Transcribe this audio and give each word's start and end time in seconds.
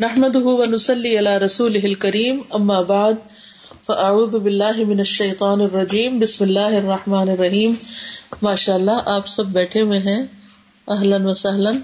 نحمده 0.00 0.40
ونسلي 0.40 1.10
على 1.16 1.38
رسوله 1.38 1.84
الكريم 1.84 2.40
اما 2.54 2.80
بعد 2.80 3.14
فاعوذ 3.86 4.38
بالله 4.38 4.84
من 4.84 4.98
الشيطان 4.98 5.60
الرجيم. 5.60 6.18
بسم 6.20 6.44
الله 6.44 6.76
الرحمن 6.78 7.28
الرحيم. 7.28 7.74
ماشاء 8.42 8.74
اللہ 8.74 8.90
آپ 9.06 9.28
سب 9.28 9.46
بیٹھے 9.46 9.80
ہوئے 9.80 9.98
ہیں۔ 9.98 10.26
اہلن 10.88 11.26
و 11.26 11.32
سہلن 11.32 11.80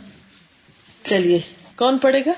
چلیے 1.02 1.38
کون 1.76 1.98
پڑھے 1.98 2.20
گا؟ 2.24 2.32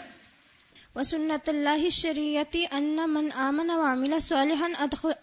وسنت 0.97 1.49
الله 1.49 1.85
الشريعة 1.85 2.79
أن 2.79 2.97
من 2.97 3.29
آمن 3.35 3.71
وعمل 3.71 4.21
صالحا 4.21 4.69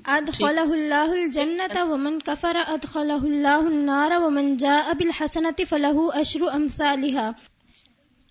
أدخله 0.05 0.73
الله 0.73 1.13
الجنة 1.13 1.83
ومن 1.83 2.19
كفر 2.19 2.57
أدخله 2.57 3.23
الله 3.23 3.59
النار 3.59 4.13
ومن 4.21 4.57
جاء 4.57 4.93
بالحسنة 4.93 5.65
فله 5.69 6.09
أشر 6.13 6.47
أمثالها. 6.53 7.31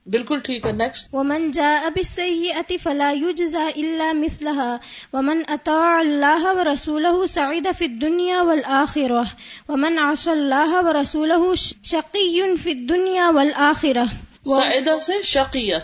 بالکل 0.07 0.39
ٹھیک 0.41 0.67
ہے 0.67 0.73
نیکسٹ 0.73 1.15
ومن 1.15 1.51
جاء 1.51 1.89
بالسيئة 1.89 2.77
فلا 2.83 3.11
يجزى 3.11 3.67
إلا 3.77 4.13
مثلها. 4.13 4.77
ومن 5.13 5.43
أطاع 5.49 6.01
الله 6.01 6.53
ورسوله 6.55 7.27
سعيد 7.27 7.69
في 7.79 7.85
الدنيا 7.85 8.41
والآخرة. 8.41 9.23
ومن 9.69 9.99
عصى 9.99 10.33
الله 10.33 10.83
ورسوله 10.83 11.55
شقي 11.83 12.57
في 12.63 12.71
الدنيا 12.71 13.29
والآخرة. 13.29 14.05
سعیدہ 14.47 15.01
سے 15.01 15.23
شقیہ 15.23 15.77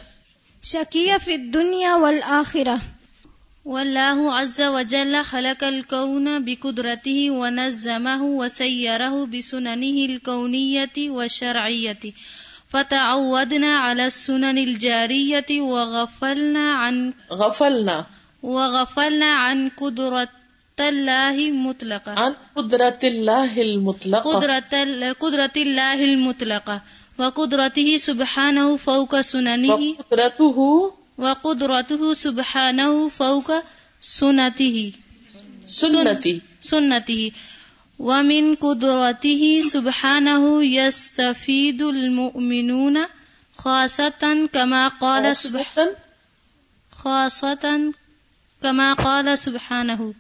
شقي 0.63 1.19
في 1.25 1.35
الدنيا 1.35 1.95
والآخرة. 1.95 2.77
والله 3.69 4.33
عز 4.33 4.61
وجل 4.63 5.25
خلق 5.25 5.65
الكون 5.65 6.45
بقدرته 6.45 7.31
ونظمه 7.31 8.23
وسيره 8.25 9.27
بسننه 9.27 9.99
الكونية 10.11 10.97
والشرعية 10.99 12.05
فتعودنا 12.69 13.77
على 13.77 14.07
السنن 14.07 14.59
الجارية 14.59 15.61
وغفلنا 15.61 16.73
عن 16.73 17.13
غفلنا. 17.33 18.07
وغفلنا 18.43 19.35
عن 19.35 19.69
قدرة 19.69 20.29
الله 20.81 21.51
مطلقة 21.51 22.13
عن 22.13 22.35
قدرت 22.57 23.05
اللہ 23.05 23.59
المطلق 23.59 24.23
قدرة 24.27 25.13
قدرة 25.13 25.57
الله 25.57 26.05
المطلقة 26.05 26.83
وقدرته 27.19 27.97
سبحانه 27.97 28.77
فوق 28.77 29.21
سننه 29.21 29.97
قدرته 31.19 31.95
وقدرته 31.99 32.15
سبحانه 32.15 33.09
فوق 33.09 33.53
سنته. 34.01 34.93
سنتی 35.67 36.43
سنته. 36.61 37.33
ومن 37.99 38.55
قدرته 38.55 39.63
سبحانه 39.63 40.65
يستفيد 40.65 41.83
المؤمنون 41.83 42.99
خاصة 43.59 44.49
كما 44.53 44.89
قال 44.89 45.37
سبحانه 45.37 45.97
خاصة 46.93 47.93
كما 48.63 48.93
قال 48.93 49.39
سبحانه. 49.39 50.15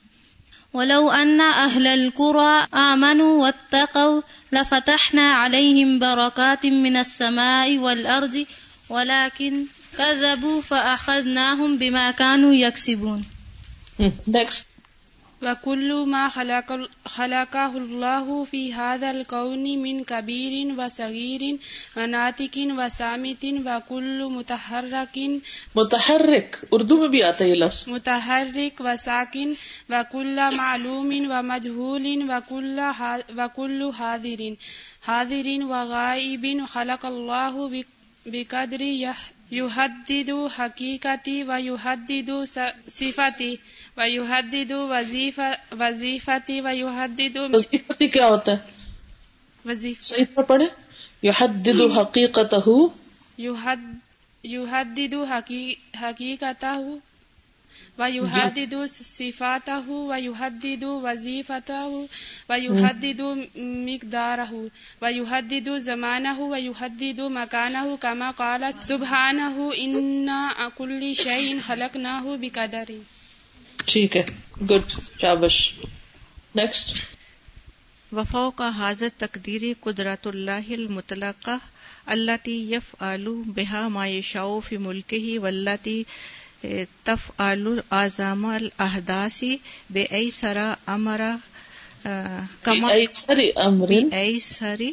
ولو 0.72 1.10
أن 1.10 1.40
أهل 1.40 1.86
القرى 1.86 2.66
آمنوا 2.74 3.42
واتقوا 3.42 4.22
لفتحنا 4.52 5.32
عليهم 5.32 5.98
بركات 5.98 6.66
من 6.66 6.96
السماء 6.96 7.78
والأرض 7.78 8.46
ولكن 8.88 9.66
كذبوا 9.96 10.60
فأخذناهم 10.60 11.78
بما 11.78 12.10
كانوا 12.10 12.54
يكسبون. 12.54 13.22
نیکسٹ 14.28 14.66
وكل 15.42 16.04
ما 16.06 16.28
خلق 16.28 16.88
خلقه 17.06 17.76
الله 17.76 18.44
في 18.44 18.74
هذا 18.74 19.10
الكون 19.10 19.78
من 19.82 20.04
كبير 20.04 20.74
وصغير 20.80 21.56
وناتك 21.96 22.56
وسامت 22.56 23.44
وكل 23.66 24.24
متحرك 24.30 25.18
متحرک 25.76 26.56
اردو 26.72 26.96
میں 26.96 27.08
بھی 27.08 27.22
آتا 27.22 27.44
ہے 27.44 27.48
یہ 27.50 27.54
لفظ. 27.54 27.88
متحرك 27.88 28.80
وساكن 28.80 29.54
وكل 29.90 30.56
معلوم 30.56 31.10
ومجهول 31.30 32.06
وكل 32.30 32.80
وكل 33.38 33.92
حاضر 33.92 34.54
حاضر 35.02 35.48
وغائب 35.64 36.64
خلق 36.66 37.06
الله 37.06 37.84
بقدر 38.26 38.82
يح- 38.82 39.32
يحدد 39.52 40.30
حقيقتي 40.56 41.42
ويحدد 41.42 42.44
س- 42.44 42.58
صفتي 42.86 43.56
ويحدد 43.96 44.72
وظيفة 44.72 45.50
وظيفتي 45.72 46.60
ويحدد 46.60 47.36
وظیفتی 47.36 48.08
کیا 48.08 48.26
ہوتا 48.26 48.52
ہے؟ 48.52 48.56
وظيفة 49.64 50.02
صحیح 50.02 50.24
پر 50.34 50.42
پڑھے 50.42 50.66
یحدد 51.22 51.80
حقیقتہ 51.96 52.56
حقي- 55.30 56.02
حقيقته 56.02 56.98
ويحدد 57.98 58.74
صفاته 58.84 59.90
ويحدد 59.90 60.84
وظيفته 60.84 62.08
ويحدد 62.50 63.22
مقداره 63.88 64.70
ويحدد 65.02 65.78
زمانه 65.78 66.40
ويحدد 66.40 67.20
مكانه 67.20 67.96
كما 67.96 68.30
قال 68.30 68.64
سبحانه 68.80 69.70
إنا 69.78 70.68
كل 70.74 71.12
شيء 71.14 71.58
خلقناه 71.66 72.36
بقدر 72.40 72.90
ٹھیک 73.84 74.16
ہے 74.16 74.24
گڈ 74.70 74.92
شابش۔ 75.20 75.72
نیکسٹ 76.54 76.96
وفوق 78.12 78.60
حاضر 78.76 79.08
تقدیر 79.18 79.62
قدرت 79.80 80.26
اللہ 80.26 80.70
المطلقہ 80.70 81.56
التي 82.06 82.54
يفعل 82.72 83.26
بها 83.56 83.88
ما 83.88 84.06
يشاء 84.06 84.60
في 84.68 84.76
ملكه 84.76 85.38
والتي 86.64 86.86
تفعل 87.04 87.82
اعظم 87.92 88.50
الاحداث 88.50 89.44
بأيسر 89.90 90.76
امر 90.88 91.36
كما 92.64 92.92
اکثر 92.92 93.38
امر. 93.58 93.86
بأيسر 93.86 94.92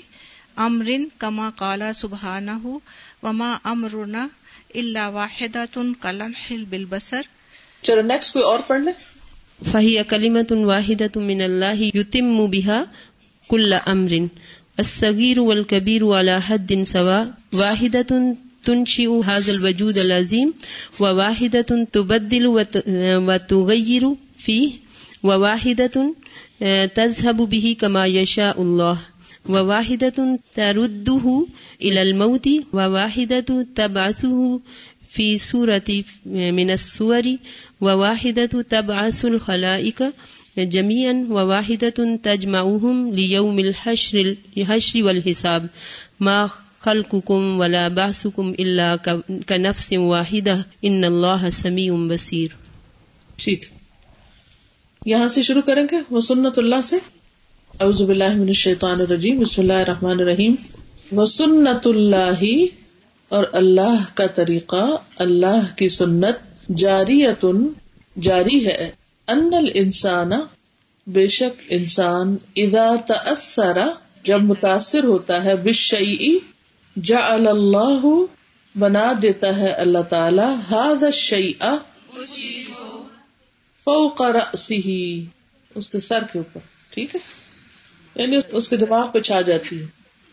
امر 0.59 1.07
كما 1.21 1.49
قال 1.49 1.95
سبحانه 1.95 2.81
وما 3.23 3.59
امرنا 3.65 4.29
الا 4.75 5.07
واحدة 5.07 5.75
كلمح 6.01 6.53
بالبصر. 6.69 7.21
چلو 7.83 8.01
نیکسٹ 8.01 8.33
کوئی 8.33 8.43
اور 8.43 8.59
پڑھ 8.67 8.81
لے؟ 8.81 8.91
فهي 9.71 10.03
كلمة 10.03 10.51
واحدة 10.51 11.11
من 11.15 11.41
الله 11.41 11.91
يتم 11.95 12.47
بها 12.47 12.87
كل 13.47 13.73
أمر 13.73 14.27
الصغير 14.79 15.39
والكبير 15.39 16.13
على 16.13 16.41
حد 16.41 16.83
سواء 16.83 17.33
واحدة 17.53 18.35
تنشئ 18.65 19.09
هذا 19.23 19.51
الوجود 19.51 19.97
العظيم 19.97 20.53
وواحدة 20.99 21.87
تبدل 21.91 22.47
وت- 22.47 22.83
وتغير 23.27 24.03
فيه 24.37 24.71
وواحدة 25.23 26.13
آه، 26.61 26.85
تذهب 26.85 27.37
به 27.49 27.75
كما 27.79 28.05
يشاء 28.05 28.61
الله 28.61 28.97
وواحدة 29.49 30.39
ترده 30.55 31.45
إلى 31.81 32.01
الموت 32.01 32.49
وواحدة 32.73 33.67
تبعثه 33.75 34.59
في 35.07 35.37
سورة 35.37 35.89
من 36.25 36.71
السور 36.71 37.25
وواحدة 37.81 38.45
تبعث 38.61 39.25
الخلائق 39.25 39.99
جميعا 40.57 41.27
وواحدة 41.29 42.17
تجمعهم 42.23 43.13
ليوم 43.13 43.59
الحشر 43.59 44.35
والحساب 44.95 45.67
ما 46.19 46.49
خلقكم 46.85 47.59
ولا 47.59 47.87
بعثكم 47.89 48.53
إلا 48.59 48.95
كنفس 49.45 49.93
واحدة 49.93 50.55
إن 50.83 51.05
الله 51.05 51.49
سميع 51.51 51.95
بصير 52.07 52.55
ٹھیک 53.39 53.65
یہاں 55.01 55.27
سے 55.29 55.41
شروع 55.43 55.61
کریں 55.63 55.83
گے 55.91 56.01
وہ 56.09 56.21
سنت 56.23 56.59
اللہ 56.59 56.81
سے 56.85 56.97
اعوذ 57.73 58.01
باللہ 58.03 58.35
من 58.35 58.47
الشیطان 58.49 59.01
الرجیم 59.01 59.39
بسم 59.39 59.61
اللہ 59.61 59.79
الرحمن 59.79 60.19
الرحیم 60.19 60.55
وہ 61.11 61.25
سنت 61.31 61.87
اللہ 61.87 62.43
اور 63.31 63.43
اللہ 63.53 64.05
کا 64.15 64.27
طریقہ 64.35 64.85
اللہ 65.19 65.67
کی 65.77 65.89
سنت 65.91 66.43
جاریتن 66.77 67.67
جاری 68.15 68.65
ہے 68.65 68.89
ان 69.27 69.49
الانسان 69.55 70.31
بے 71.07 71.27
شک 71.33 71.61
انسان 71.71 72.35
اذا 72.57 72.89
تأثر 73.07 73.79
جب 74.25 74.43
متاثر 74.43 75.03
ہوتا 75.05 75.43
ہے 75.43 75.55
بالشیء 75.63 76.37
جعل 77.03 77.47
اللہ 77.47 78.05
بنا 78.77 79.13
دیتا 79.21 79.57
ہے 79.57 79.71
اللہ 79.71 80.01
تعالی 80.01 80.41
هذا 80.41 81.05
الشیء 81.05 81.65
فوق 83.83 84.21
رأسه 84.21 85.23
اس 85.75 85.89
کے 85.89 85.99
سر 85.99 86.23
کے 86.33 86.39
اوپر، 86.39 86.59
ٹھیک 86.89 87.15
ہے؟ 87.15 87.19
یعنی 88.15 88.37
اس 88.51 88.69
کے 88.69 88.77
دماغ 88.77 89.11
پہ 89.11 89.19
چھا 89.19 89.41
جاتی 89.41 89.81
ہے۔ 89.81 89.85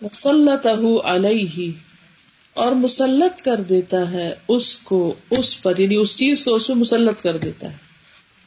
مسلطہ 0.02 0.98
علیہ، 1.04 1.70
اور 2.54 2.72
مسلط 2.72 3.42
کر 3.42 3.60
دیتا 3.60 4.10
ہے 4.10 4.34
اس 4.48 4.76
کو، 4.76 5.14
اس 5.30 5.62
پر 5.62 5.78
یعنی 5.78 5.96
اس 5.96 6.16
چیز 6.16 6.44
کو 6.44 6.54
اس 6.54 6.68
میں 6.68 6.76
مسلط 6.76 7.22
کر 7.22 7.36
دیتا 7.36 7.72
ہے۔ 7.72 7.76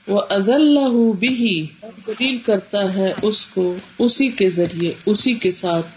وہ 0.08 0.22
ازل 0.30 0.78
بھی 1.20 1.68
ذلیل 2.06 2.38
کرتا 2.38 2.94
ہے 2.94 3.14
اس 3.22 3.46
کو، 3.46 3.76
اسی 4.00 4.30
کے 4.30 4.50
ذریعے، 4.50 4.94
اسی 5.06 5.34
کے 5.34 5.52
ساتھ۔ 5.52 5.88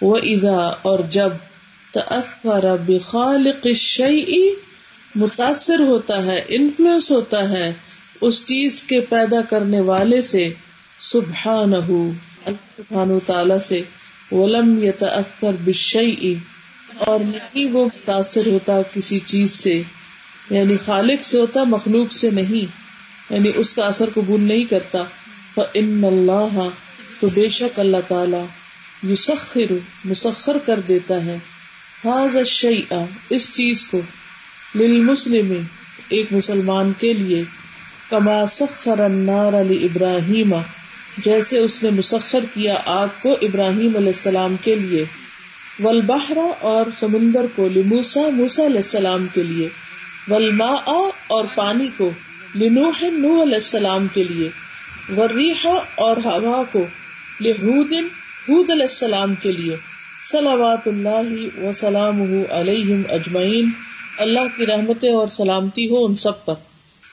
وہ 0.00 0.16
ادا 0.22 0.66
اور 0.82 0.98
جب 1.10 1.30
تأثر 1.92 2.64
بخالق 2.86 3.66
الشیء، 3.66 4.54
متاثر 5.14 5.80
ہوتا 5.80 6.24
ہے 6.24 6.42
انفلوئنس 6.48 7.10
ہوتا 7.10 7.48
ہے 7.50 7.72
اس 8.20 8.44
چیز 8.44 8.82
کے 8.82 9.00
پیدا 9.00 9.40
کرنے 9.42 9.80
والے 9.80 10.22
سے 10.22 10.48
سبحانہ 11.00 11.76
سبحانہ 12.76 13.18
تعالی 13.26 13.54
سے، 13.62 13.82
ولم 14.32 14.82
يتأثر 14.82 15.52
بالشیء، 15.64 16.34
اور 16.98 17.20
نہیں 17.20 17.72
وہ 17.72 17.84
متاثر 17.84 18.46
ہوتا 18.46 18.80
کسی 18.94 19.18
چیز 19.26 19.52
سے 19.52 19.82
یعنی 20.50 20.76
خالق 20.84 21.24
سے 21.24 21.38
ہوتا، 21.38 21.64
مخلوق 21.64 22.12
سے 22.12 22.30
نہیں 22.30 22.66
یعنی 23.34 23.52
اس 23.56 23.74
کا 23.74 23.86
اثر 23.86 24.08
قبول 24.14 24.40
نہیں 24.40 24.64
کرتا۔ 24.64 25.02
فإن 25.54 26.04
اللہ 26.04 26.68
تو 27.20 27.28
بے 27.34 27.48
شک 27.48 27.78
اللہ 27.80 28.08
تعالی 28.08 28.42
یسخر، 29.12 29.72
مسخر 30.04 30.58
کر 30.58 30.80
دیتا 30.88 31.24
ہے۔ 31.24 31.38
اس 32.04 33.54
چیز 33.54 33.86
کو 33.86 34.00
للمسلم 34.74 35.52
ایک 36.08 36.26
مسلمان 36.30 36.92
کے 36.98 37.12
لیے 37.12 37.42
کما 38.10 38.46
سخر 38.46 38.98
النار 38.98 39.52
لابراہیم 39.52 40.54
جیسے 41.18 41.58
اس 41.58 41.82
نے 41.82 41.90
مسخر 41.90 42.38
کیا 42.54 42.74
آگ 42.86 43.06
کو 43.22 43.36
ابراہیم 43.42 43.96
علیہ 43.96 44.06
السلام 44.06 44.56
کے 44.64 44.74
لیے 44.74 45.04
ولبہرا 45.84 46.46
اور 46.60 46.86
سمندر 46.98 47.46
کو 47.54 47.68
لموسا 47.74 48.20
موسا 48.32 48.66
علیہ 48.66 48.76
السلام 48.76 49.26
کے 49.34 49.42
لیے 49.42 49.68
ولما 50.28 50.72
اور 51.24 51.44
پانی 51.54 51.88
کو 51.96 52.10
لنوح 52.54 53.02
نو 53.02 53.42
علیہ 53.42 53.54
السلام 53.54 54.06
کے 54.14 54.24
لیے 54.24 54.50
وریحا 55.16 55.78
اور 55.94 56.16
ہوا 56.16 56.62
کو 56.72 56.86
لہود، 57.40 57.92
ہود 58.48 58.70
علیہ 58.70 58.82
السلام 58.82 59.34
کے 59.34 59.52
لیے۔ 59.52 59.76
صلوات 60.22 60.88
اللہ 60.88 61.64
و 61.64 61.72
سلام 61.72 62.22
علیہم 62.50 63.02
اجمعین۔ 63.08 63.70
اللہ 64.18 64.40
کی 64.56 64.66
رحمتیں 64.66 65.12
اور 65.12 65.28
سلامتی 65.28 65.90
ہو 65.90 66.04
ان 66.04 66.14
سب 66.14 66.44
پر۔ 66.44 66.54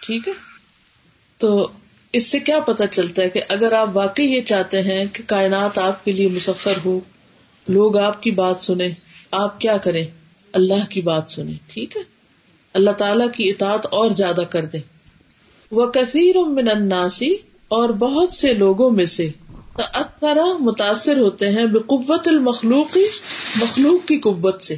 ٹھیک 0.02 0.28
ہے؟ 0.28 0.34
تو 1.38 1.68
اس 2.13 2.28
سے 2.28 2.40
کیا 2.40 2.60
پتا 2.60 2.88
چلتا 2.88 3.22
ہے 3.22 3.30
کہ 3.30 3.42
اگر 3.50 3.72
آپ 3.72 3.90
واقعی 3.94 4.25
یہ 4.25 4.42
چاہتے 4.42 4.81
ہیں 4.81 5.06
کہ 5.13 5.24
کائنات 5.28 5.78
آپ 5.78 6.06
کے 6.06 6.12
لیے 6.12 6.28
مسفر 6.28 6.74
ہو، 6.86 7.00
لوگ 7.68 7.98
آپ 7.98 8.24
کی 8.24 8.31
بات 8.31 8.60
سنیں، 8.60 8.90
آپ 9.31 9.62
کیا 9.62 9.78
کریں؟ 9.78 10.06
اللہ 10.54 10.90
کی 10.90 11.02
بات 11.02 11.31
سنیں۔ 11.31 11.54
ٹھیک 11.68 11.98
ہے؟ 11.98 12.02
اللہ 12.74 12.92
تعالی 12.92 13.25
کی 13.34 13.50
اطاعت 13.50 13.86
اور 13.86 14.12
زیادہ 14.12 14.42
کر 14.50 14.66
دیں۔ 14.66 14.81
وہ 15.72 15.86
کثیر 15.86 16.36
من 16.48 16.69
الناسی 16.69 17.36
اور 17.68 17.90
بہت 17.90 18.34
سے 18.34 18.54
لوگوں 18.54 18.92
میں 18.92 19.06
سے 19.06 19.30
متاثر 20.60 21.18
ہوتے 21.18 21.50
ہیں 21.50 21.66
بے 21.66 21.80
قوت 21.80 22.27
المخلوق، 22.27 22.98
مخلوق 23.56 24.07
کی 24.07 24.19
قوت 24.19 24.62
سے، 24.62 24.75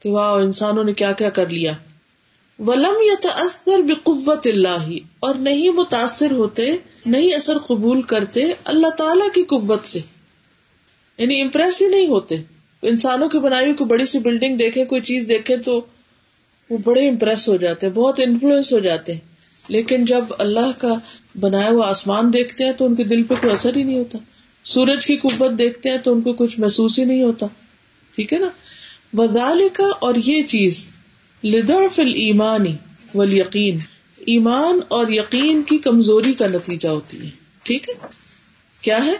کہ 0.00 0.08
واہ، 0.10 0.32
انسانوں 0.32 0.84
نے 0.84 0.92
کیا 0.92 1.12
کیا 1.12 1.30
کر 1.30 1.48
لیا۔ 1.48 1.72
ولم 2.58 2.94
یا 3.06 3.14
تأثر 3.22 3.78
بے 3.78 3.94
قوت 4.02 4.46
اللہ، 4.46 4.90
اور 5.20 5.34
نہیں 5.34 5.70
متاثر 5.70 6.30
ہوتے، 6.30 6.76
نہیں 7.06 7.34
اثر 7.34 7.58
قبول 7.58 8.02
کرتے 8.02 8.52
اللہ 8.64 8.86
تعالی 8.86 9.28
کی 9.34 9.42
قوت 9.44 9.86
سے۔ 9.86 10.00
یعنی 11.18 11.42
امپریس 11.42 11.82
ہی 11.82 11.86
نہیں 11.86 12.06
ہوتے۔ 12.06 12.36
انسانوں 12.82 13.28
کی 13.28 13.38
بنائی 13.38 13.74
کوئی 13.74 13.88
بڑی 13.88 14.06
سی 14.06 14.18
بلڈنگ 14.18 14.56
دیکھے 14.56 14.84
کوئی 14.84 15.00
چیز 15.00 15.28
دیکھے 15.28 15.56
تو 15.56 15.80
وہ 16.70 16.78
بڑے 16.84 17.08
امپریس 17.08 17.48
ہو 17.48 17.56
جاتے 17.56 17.86
ہیں 17.86 17.94
بہت 17.94 18.20
انفلوئنس 18.26 18.72
ہو 18.72 18.78
جاتے۔ 18.78 19.12
ہیں 19.12 19.27
لیکن 19.68 20.04
جب 20.04 20.24
اللہ 20.38 20.70
کا 20.78 20.94
بنایا 21.40 21.68
ہوا 21.68 21.88
آسمان 21.88 22.32
دیکھتے 22.32 22.64
ہیں 22.64 22.72
تو 22.72 22.86
ان 22.86 22.94
کے 22.94 23.04
دل 23.04 23.22
پہ 23.22 23.34
کوئی 23.40 23.52
اثر 23.52 23.76
ہی 23.76 23.82
نہیں 23.82 23.98
ہوتا۔ 23.98 24.18
سورج 24.64 25.06
کی 25.06 25.16
قوت 25.16 25.58
دیکھتے 25.58 25.90
ہیں 25.90 25.98
تو 25.98 26.12
ان 26.12 26.20
کو 26.20 26.32
کچھ 26.32 26.60
محسوس 26.60 26.98
ہی 26.98 27.04
نہیں 27.04 27.22
ہوتا۔ 27.22 27.46
ٹھیک 28.14 28.32
ہے 28.32 28.38
نا؟ 28.38 28.48
بدال 29.12 29.68
کا 29.72 29.84
اور 30.00 30.14
یہ 30.24 30.42
چیز 30.42 30.86
لدا 31.44 31.78
فل 31.94 32.08
ایمانی 32.08 32.76
یقین 33.14 33.78
ایمان 34.16 34.80
اور 34.88 35.06
یقین 35.08 35.62
کی 35.62 35.78
کمزوری 35.78 36.32
کا 36.32 36.46
نتیجہ 36.46 36.88
ہوتی 36.88 37.24
ہے۔ 37.24 37.30
ٹھیک 37.62 37.88
ہے؟ 37.88 37.94
کیا 38.80 39.06
ہے؟ 39.06 39.14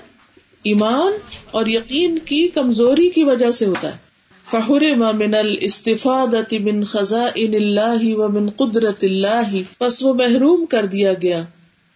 ایمان 0.62 1.12
اور 1.50 1.66
یقین 1.66 2.18
کی 2.18 2.48
کمزوری 2.48 3.10
کی 3.10 3.24
وجہ 3.24 3.50
سے 3.50 3.66
ہوتا 3.66 3.92
ہے۔ 3.92 4.07
فہر 4.50 4.94
من 5.12 5.34
الاستفادت 5.34 6.54
من 6.60 6.84
خزائن 6.84 7.54
اللہ 7.54 8.04
و 8.04 8.28
من 8.28 8.50
قدرت 8.50 9.04
اللہ 9.04 9.50
پس 9.78 10.02
وہ 10.02 10.14
محروم 10.14 10.66
کر 10.66 10.86
دیا 10.86 11.12
گیا۔ 11.12 11.42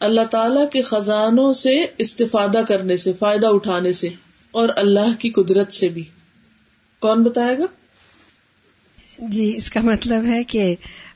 اللہ 0.00 0.20
تعالی 0.31 0.60
کے 0.72 0.82
خزانوں 0.82 1.52
سے 1.52 1.87
استفادہ 1.99 2.62
کرنے 2.69 2.96
سے، 2.96 3.12
فائدہ 3.12 3.46
اٹھانے 3.46 3.93
سے 3.93 4.08
اور 4.50 4.69
اللہ 4.76 5.12
کی 5.19 5.31
قدرت 5.31 5.72
سے 5.72 5.88
بھی۔ 5.88 6.04
کون 7.00 7.22
بتائے 7.22 7.58
گا؟ 7.58 7.64
جی 9.19 9.56
اس 9.56 9.70
کا 9.70 9.81
مطلب 9.81 10.25
ہے 10.26 10.44
کہ 10.44 10.75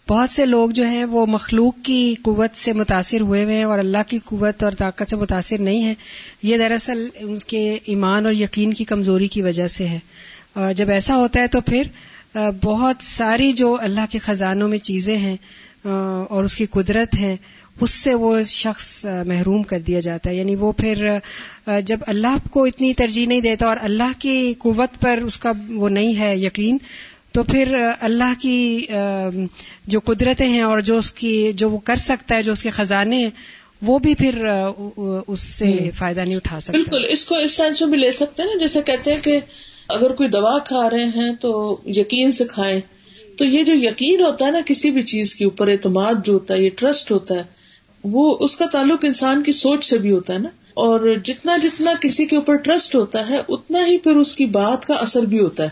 بہت 0.08 0.30
سے 0.30 0.46
لوگ 0.46 0.70
جو 0.70 0.86
ہیں 0.86 1.04
وہ 1.04 1.26
مخلوق 1.26 1.74
کی 1.82 2.14
قوت 2.22 2.50
سے 2.54 2.72
متاثر 2.72 3.20
ہوئے 3.20 3.44
ہوئے 3.44 3.54
ہیں 3.54 3.64
اور 3.64 3.78
اللہ 3.78 3.98
کی 4.06 4.18
قوت 4.24 4.62
اور 4.62 4.72
طاقت 4.72 5.10
سے 5.10 5.16
متاثر 5.16 5.58
نہیں 5.60 5.82
ہیں۔ 5.82 5.94
یہ 6.42 6.56
دراصل 6.56 7.08
ان 7.14 7.38
کے 7.38 7.78
ایمان 7.84 8.26
اور 8.26 8.34
یقین 8.34 8.74
کی 8.74 8.84
کمزوری 8.84 9.28
کی 9.28 9.42
وجہ 9.42 9.66
سے 9.66 9.88
ہے۔ 9.88 9.98
جب 10.76 10.90
ایسا 10.90 11.16
ہوتا 11.16 11.40
ہے 11.40 11.46
تو 11.46 11.60
پھر 11.60 11.82
بہت 12.64 12.96
ساری 13.00 13.52
جو 13.52 13.76
اللہ 13.80 14.00
کے 14.10 14.18
خزانوں 14.18 14.68
میں 14.68 14.78
چیزیں 14.78 15.16
ہیں 15.16 15.36
اور 16.28 16.44
اس 16.44 16.56
کی 16.56 16.66
قدرت 16.66 17.14
ہے 17.20 17.36
اس 17.80 17.90
سے 17.90 18.14
وہ 18.14 18.42
شخص 18.42 19.06
محروم 19.26 19.62
کر 19.62 19.78
دیا 19.78 20.00
جاتا 20.00 20.30
ہے۔ 20.30 20.34
یعنی 20.34 20.54
وہ 20.54 20.72
پھر 20.72 21.10
جب 21.84 22.00
اللہ 22.06 22.36
کو 22.50 22.64
اتنی 22.64 22.94
ترجیح 22.94 23.26
نہیں 23.26 23.40
دیتا 23.40 23.66
اور 23.66 23.76
اللہ 23.80 24.12
کی 24.18 24.54
قوت 24.58 25.00
پر 25.00 25.18
اس 25.24 25.38
کا 25.38 25.52
وہ 25.70 25.88
نہیں 25.88 26.18
ہے 26.18 26.36
یقین 26.36 26.78
تو 27.32 27.42
پھر 27.42 27.76
اللہ 28.00 28.32
کی 28.40 28.86
جو 29.86 30.00
قدرتیں 30.00 30.48
ہیں 30.48 30.62
اور 30.62 30.78
جو 30.80 30.98
اس 30.98 31.12
کی 31.12 31.52
جو 31.54 31.70
وہ 31.70 31.78
کر 31.78 31.94
سکتا 31.94 32.34
ہے 32.34 32.42
جو 32.42 32.52
اس 32.52 32.62
کے 32.62 32.70
خزانے 32.70 33.16
ہیں 33.16 33.30
وہ 33.82 33.98
بھی 33.98 34.14
پھر 34.14 34.46
اس 35.26 35.40
سے 35.40 35.90
فائدہ 35.98 36.20
نہیں 36.20 36.36
اٹھا 36.36 36.60
سکتا۔ 36.60 36.72
بالکل 36.72 37.04
اس 37.08 37.24
کو 37.24 37.34
اس 37.36 37.56
سائنس 37.56 37.80
میں 37.80 37.88
بھی 37.88 37.98
لے 37.98 38.10
سکتے 38.10 38.42
ہیں 38.42 38.48
نا 38.54 38.58
جیسے 38.60 38.80
کہتے 38.86 39.14
ہیں 39.14 39.20
کہ 39.20 39.40
اگر 39.88 40.12
کوئی 40.12 40.28
دوا 40.28 40.58
کھا 40.58 40.90
رہے 40.90 41.04
ہیں 41.04 41.34
تو 41.40 41.76
یقین 41.86 42.32
سے 42.32 42.44
کھائیں۔ 42.44 42.80
تو 43.38 43.44
یہ 43.44 43.62
جو 43.62 43.72
یقین 43.74 44.20
ہوتا 44.20 44.46
ہے 44.46 44.50
نا 44.50 44.58
کسی 44.66 44.90
بھی 44.90 45.02
چیز 45.02 45.34
کے 45.34 45.44
اوپر، 45.44 45.68
اعتماد 45.68 46.14
جو 46.24 46.32
ہوتا 46.32 46.54
ہے، 46.54 46.62
یہ 46.62 46.70
ٹرسٹ 46.76 47.12
ہوتا 47.12 47.34
ہے، 47.34 47.42
وہ 48.04 48.36
اس 48.40 48.56
کا 48.56 48.64
تعلق 48.72 49.04
انسان 49.04 49.42
کی 49.42 49.52
سوچ 49.52 49.84
سے 49.84 49.98
بھی 49.98 50.12
ہوتا 50.12 50.34
ہے 50.34 50.38
نا۔ 50.38 50.48
اور 50.74 51.14
جتنا 51.24 51.56
جتنا 51.56 51.92
کسی 52.00 52.26
کے 52.26 52.36
اوپر 52.36 52.56
ٹرسٹ 52.56 52.94
ہوتا 52.94 53.28
ہے، 53.30 53.38
اتنا 53.48 53.86
ہی 53.86 53.98
پھر 53.98 54.16
اس 54.16 54.34
کی 54.34 54.46
بات 54.46 54.86
کا 54.86 54.94
اثر 54.94 55.22
بھی 55.22 55.40
ہوتا 55.40 55.62
ہے۔ 55.62 55.68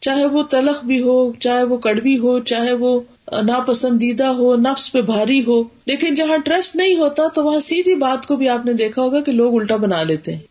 چاہے 0.00 0.26
وہ 0.26 0.42
تلخ 0.42 0.84
بھی 0.84 1.02
ہو، 1.02 1.32
چاہے 1.32 1.62
وہ 1.62 1.76
کڑوی 1.76 2.18
ہو، 2.18 2.38
چاہے 2.38 2.72
وہ 2.72 3.00
ناپسندیدہ 3.32 4.26
ہو، 4.26 4.56
نفس 4.56 4.92
پہ 4.92 5.00
بھاری 5.00 5.44
ہو۔ 5.46 5.62
لیکن 5.86 6.14
جہاں 6.14 6.38
ٹرسٹ 6.38 6.76
نہیں 6.76 6.96
ہوتا، 6.96 7.22
تو 7.34 7.44
وہاں 7.44 7.60
سیدھی 7.60 7.94
بات 7.94 8.26
کو 8.26 8.36
بھی 8.36 8.48
آپ 8.48 8.66
نے 8.66 8.72
دیکھا 8.72 9.02
ہوگا 9.02 9.20
کہ 9.20 9.32
لوگ 9.32 9.60
الٹا 9.60 9.76
بنا 9.76 10.02
لیتے 10.02 10.34
ہیں۔ 10.34 10.42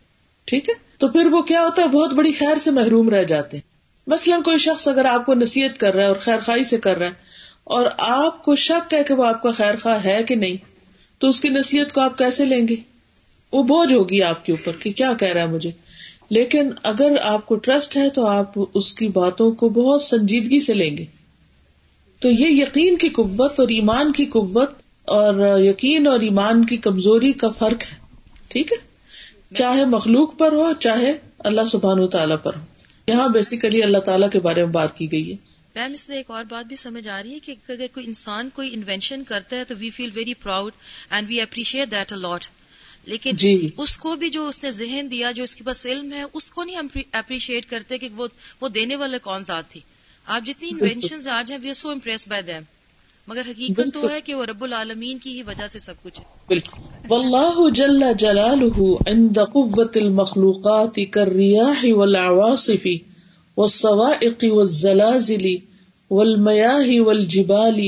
ٹھیک 0.45 0.69
ہے؟ 0.69 0.86
تو 0.97 1.07
پھر 1.07 1.25
وہ 1.25 1.41
کیا 1.41 1.61
ہوتا 1.61 1.81
ہے؟ 1.81 1.87
بہت 1.87 2.13
بڑی 2.13 2.31
خیر 2.31 2.57
سے 2.57 2.71
محروم 2.71 3.09
رہ 3.09 3.23
جاتے 3.23 3.57
ہیں۔ 3.57 3.77
مثلاً 4.07 4.41
کوئی 4.41 4.57
شخص 4.57 4.87
اگر 4.87 5.05
آپ 5.05 5.25
کو 5.25 5.33
نصیحت 5.33 5.77
کر 5.77 5.93
رہا 5.93 6.03
ہے 6.03 6.07
اور 6.07 6.15
خیر 6.15 6.39
خائی 6.39 6.63
سے 6.63 6.77
کر 6.77 6.97
رہا 6.97 7.05
ہے 7.05 7.11
اور 7.63 7.85
آپ 7.97 8.43
کو 8.43 8.55
شک 8.55 8.93
ہے 8.93 9.03
کہ 9.03 9.13
وہ 9.13 9.25
آپ 9.25 9.43
کا 9.43 9.51
خیر 9.51 9.77
خواہ 9.77 10.03
ہے 10.05 10.23
کہ 10.27 10.35
نہیں، 10.35 10.57
تو 11.17 11.29
اس 11.29 11.41
کی 11.41 11.49
نصیحت 11.49 11.93
کو 11.93 12.01
آپ 12.01 12.17
کیسے 12.17 12.45
لیں 12.45 12.67
گے؟ 12.67 12.75
وہ 13.53 13.63
بوجھ 13.63 13.93
ہوگی 13.93 14.23
آپ 14.23 14.45
کے 14.45 14.51
اوپر 14.51 14.71
کہ 14.79 14.91
کیا 14.91 15.13
کہہ 15.19 15.31
رہا 15.31 15.41
ہے 15.41 15.45
مجھے۔ 15.45 15.71
لیکن 16.29 16.69
اگر 16.83 17.11
آپ 17.23 17.45
کو 17.45 17.55
ٹرسٹ 17.55 17.97
ہے 17.97 18.09
تو 18.09 18.27
آپ 18.27 18.51
اس 18.73 18.93
کی 18.93 19.07
باتوں 19.07 19.51
کو 19.51 19.69
بہت 19.69 20.01
سنجیدگی 20.01 20.59
سے 20.59 20.73
لیں 20.73 20.97
گے۔ 20.97 21.05
تو 22.19 22.29
یہ 22.29 22.63
یقین 22.63 22.95
کی 22.95 23.09
قوت 23.09 23.59
اور 23.59 23.67
ایمان 23.67 24.11
کی 24.11 24.25
قوت 24.25 24.71
اور 25.05 25.59
یقین 25.59 26.07
اور 26.07 26.19
ایمان 26.19 26.65
کی 26.65 26.77
کمزوری 26.77 27.33
کا 27.33 27.49
فرق 27.49 27.83
ہے۔ 27.83 27.97
ٹھیک 28.47 28.71
ہے؟ 28.71 28.86
چاہے 29.55 29.85
مخلوق 29.85 30.37
پر 30.37 30.51
ہو 30.51 30.73
چاہے 30.73 31.17
اللہ 31.39 31.61
سبحان 31.71 31.99
و 31.99 32.07
تعالیٰ 32.07 32.37
پر 32.43 32.55
ہو۔ 32.55 32.65
یہاں 33.07 33.29
بیسیکلی 33.29 33.83
اللہ 33.83 33.97
تعالیٰ 33.97 34.29
کے 34.29 34.39
بارے 34.39 34.65
میں 34.65 34.73
بات 34.73 34.97
کی 34.97 35.11
گئی 35.11 35.31
ہے۔ 35.31 35.37
میم 35.75 35.93
اس 35.93 36.01
سے 36.01 36.15
ایک 36.15 36.31
اور 36.31 36.43
بات 36.43 36.65
بھی 36.65 36.75
سمجھ 36.75 37.07
آ 37.07 37.23
رہی 37.23 37.33
ہے 37.33 37.39
کہ 37.39 37.55
اگر 37.69 37.85
کوئی 37.93 38.05
انسان 38.05 38.49
کوئی 38.53 38.73
انوینشن 38.73 39.23
کرتا 39.23 39.55
ہے 39.55 39.63
تو 39.63 39.75
we 39.79 39.89
feel 39.89 40.09
very 40.13 40.33
proud 40.33 40.73
and 41.09 41.29
we 41.29 41.41
appreciate 41.41 41.91
that 41.91 42.13
a 42.13 42.37
لیکن 43.05 43.35
جی۔ 43.35 43.69
اس 43.77 43.97
کو 43.97 44.15
بھی 44.15 44.29
جو 44.29 44.47
اس 44.47 44.63
نے 44.63 44.71
ذہن 44.71 45.07
دیا 45.11 45.31
جو 45.31 45.43
اس 45.43 45.55
کے 45.55 45.63
پاس 45.63 45.85
علم 45.85 46.11
ہے 46.13 46.23
اس 46.33 46.51
کو 46.51 46.63
نہیں 46.63 46.75
ہم 46.75 46.87
اپریشیٹ 47.11 47.65
کرتے 47.69 47.97
کہ 47.97 48.09
وہ 48.15 48.27
وہ 48.61 48.69
دینے 48.69 48.95
والے 48.95 49.17
کون 49.19 49.43
ذات 49.43 49.69
تھی۔ 49.69 49.81
آپ 50.25 50.41
جتنی 50.45 50.69
انوینشن 50.69 51.29
آج 51.29 51.51
ہیں 51.51 51.59
we 51.61 51.67
are 51.67 51.73
so 51.73 51.89
impress 51.89 52.27
by 52.27 52.43
them 52.43 52.63
مگر 53.27 53.41
حقیقت 53.47 53.93
تو 53.93 54.09
ہے 54.09 54.21
کہ 54.21 54.35
وہ 54.35 54.45
رب 54.45 54.63
العالمین 54.63 55.17
کی 55.17 55.29
ہی 55.29 55.43
وجہ 55.43 55.67
سے 55.67 55.79
سب 55.79 55.93
کچھ 56.03 56.21
ہے۔ 56.21 56.25
بالکل. 56.47 56.81
واللہ 57.09 57.69
جل 57.69 58.03
جلالہ 58.17 58.93
عند 59.07 59.37
قوت 59.53 59.97
المخلوقات 59.97 60.99
كالرياح 61.11 61.85
والعواصف 61.91 62.87
والصوائق 63.57 64.43
والزلازل 64.51 65.45
والمياه 66.11 66.99
والجبال 66.99 67.79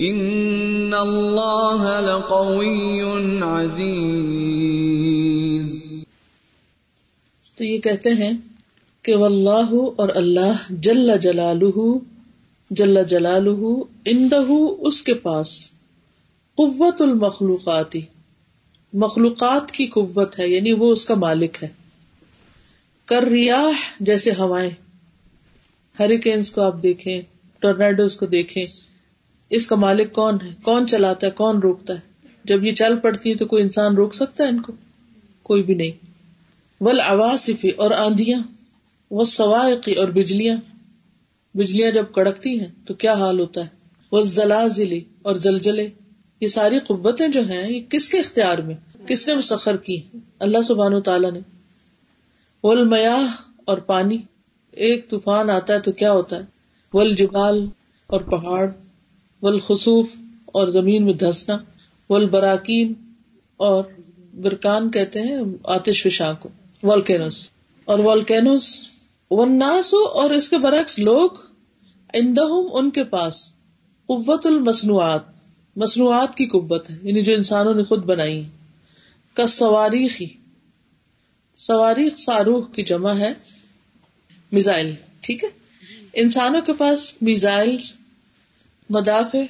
إِنَّ 0.00 0.94
اللَّهَ 0.94 2.00
لَقَوِيٌّ 2.00 3.42
عَزِيزٌ 3.42 5.80
تو 7.58 7.64
یہ 7.64 7.78
کہتے 7.78 8.10
ہیں 8.10 8.32
کہ 9.02 9.16
واللہ 9.16 9.74
اور 9.96 10.08
اللہ 10.14 10.52
جل 10.70 11.18
جلالہ 11.18 12.13
جل 12.76 13.04
جلالہ 13.04 13.50
اندہ 14.06 14.40
اس 14.80 15.02
کے 15.02 15.14
پاس 15.14 15.70
قوت 16.54 17.02
المخلوقاتی۔ 17.02 18.00
مخلوقات 18.92 19.70
کی 19.70 19.86
قوت 19.86 20.38
ہے 20.38 20.48
یعنی 20.48 20.72
وہ 20.72 20.92
اس 20.92 21.04
کا 21.04 21.14
مالک 21.14 21.58
ہے۔ 21.62 21.68
کر 23.04 23.22
ریاح 23.22 23.70
جیسے 24.00 24.30
ہوائیں۔ 24.38 24.70
ہریکینس 26.00 26.50
کو 26.50 26.62
آپ 26.62 26.82
دیکھیں، 26.82 27.22
ٹورنیڈوز 27.58 28.16
کو 28.16 28.26
دیکھیں، 28.26 28.66
اس 29.50 29.66
کا 29.66 29.76
مالک 29.76 30.12
کون 30.12 30.34
ہے؟ 30.42 30.50
کون 30.62 30.86
چلاتا 30.86 31.26
ہے، 31.26 31.32
کون 31.32 31.58
روکتا 31.58 31.94
ہے؟ 31.94 32.00
جب 32.44 32.64
یہ 32.64 32.72
چل 32.72 32.98
پڑتی 32.98 33.30
ہے 33.30 33.34
تو 33.34 33.46
کوئی 33.46 33.62
انسان 33.62 33.94
روک 33.94 34.14
سکتا 34.14 34.44
ہے 34.44 34.48
ان 34.48 34.60
کو؟ 34.62 34.72
کوئی 35.42 35.62
بھی 35.62 35.74
نہیں۔ 35.74 36.06
ول 36.80 37.00
آواسفی 37.00 37.68
اور 37.68 37.90
آندیاں 37.90 38.40
وہ 39.10 39.24
سوائقی 39.24 39.92
اور 39.92 40.08
بجلیاں۔ 40.08 40.56
بجلیاں 41.54 41.92
جب 41.92 42.04
کڑکتی 42.12 42.60
ہیں 42.60 42.68
تو 42.86 42.94
کیا 42.94 43.12
حال 43.12 43.40
ہوتا 43.40 43.60
ہے؟ 43.60 43.66
وہ 44.12 44.20
زلازلی 44.20 45.00
اور 45.22 45.34
زلزلے، 45.34 45.88
یہ 46.40 46.48
ساری 46.48 46.78
قوتیں 46.78 47.28
جو 47.28 47.48
ہیں، 47.48 47.72
یہ 47.72 47.80
کس 47.88 48.08
کے 48.08 48.18
اختیار 48.18 48.58
میں؟ 48.58 48.74
کس 49.06 49.28
نے 49.28 49.34
مسخر 49.34 49.76
کی؟ 49.76 50.00
اللہ 50.38 50.62
سبحان 50.62 50.94
و 50.94 51.00
تعالیٰ 51.00 51.32
نے۔ 51.32 51.40
ول 52.62 52.94
اور 53.64 53.78
پانی، 53.78 54.18
ایک 54.70 55.10
طوفان 55.10 55.50
آتا 55.50 55.74
ہے 55.74 55.80
تو 55.80 55.92
کیا 55.92 56.12
ہوتا 56.12 56.36
ہے؟ 56.36 56.42
ول 56.94 57.14
جبال 57.14 57.68
اور 58.06 58.20
پہاڑ 58.20 58.70
ول 59.42 59.60
خصوف 59.60 60.06
اور 60.46 60.68
زمین 60.68 61.04
میں 61.04 61.12
دھسنا 61.12 61.58
ول 62.10 62.28
براکین 62.28 62.92
اور 63.56 63.84
برکان 64.40 64.90
کہتے 64.90 65.22
ہیں 65.22 65.38
آتش 65.64 66.02
فشاں 66.02 66.34
کو، 66.40 66.48
والکینوس۔ 66.82 67.48
اور 67.84 67.98
والکینوس 67.98 68.88
وناسو 69.34 70.04
اور 70.04 70.30
اس 70.30 70.48
کے 70.48 70.58
برعکس 70.58 70.98
لوگ 70.98 71.30
اندہم 72.14 72.66
ان 72.72 72.90
کے 72.90 73.04
پاس 73.04 73.52
قوت 74.06 74.46
المصنوعات، 74.46 75.22
مصنوعات 75.76 76.34
کی 76.34 76.46
قوت 76.46 76.90
ہے 76.90 76.96
یعنی 77.02 77.22
جو 77.22 77.34
انسانوں 77.34 77.74
نے 77.74 77.82
خود 77.82 78.04
بنائی 78.04 78.42
کا 79.34 79.46
سواریخی 79.46 80.26
سواریخ 81.56 82.16
ساروخ 82.16 82.72
کی 82.72 82.82
جمع 82.82 83.12
ہے، 83.12 83.32
میزائل، 84.52 84.92
ٹھیک 85.20 85.44
ہے؟ 85.44 85.48
انسانوں 86.14 86.60
کے 86.60 86.72
پاس 86.72 87.12
میزائل 87.22 87.76
مدافع، 88.90 89.42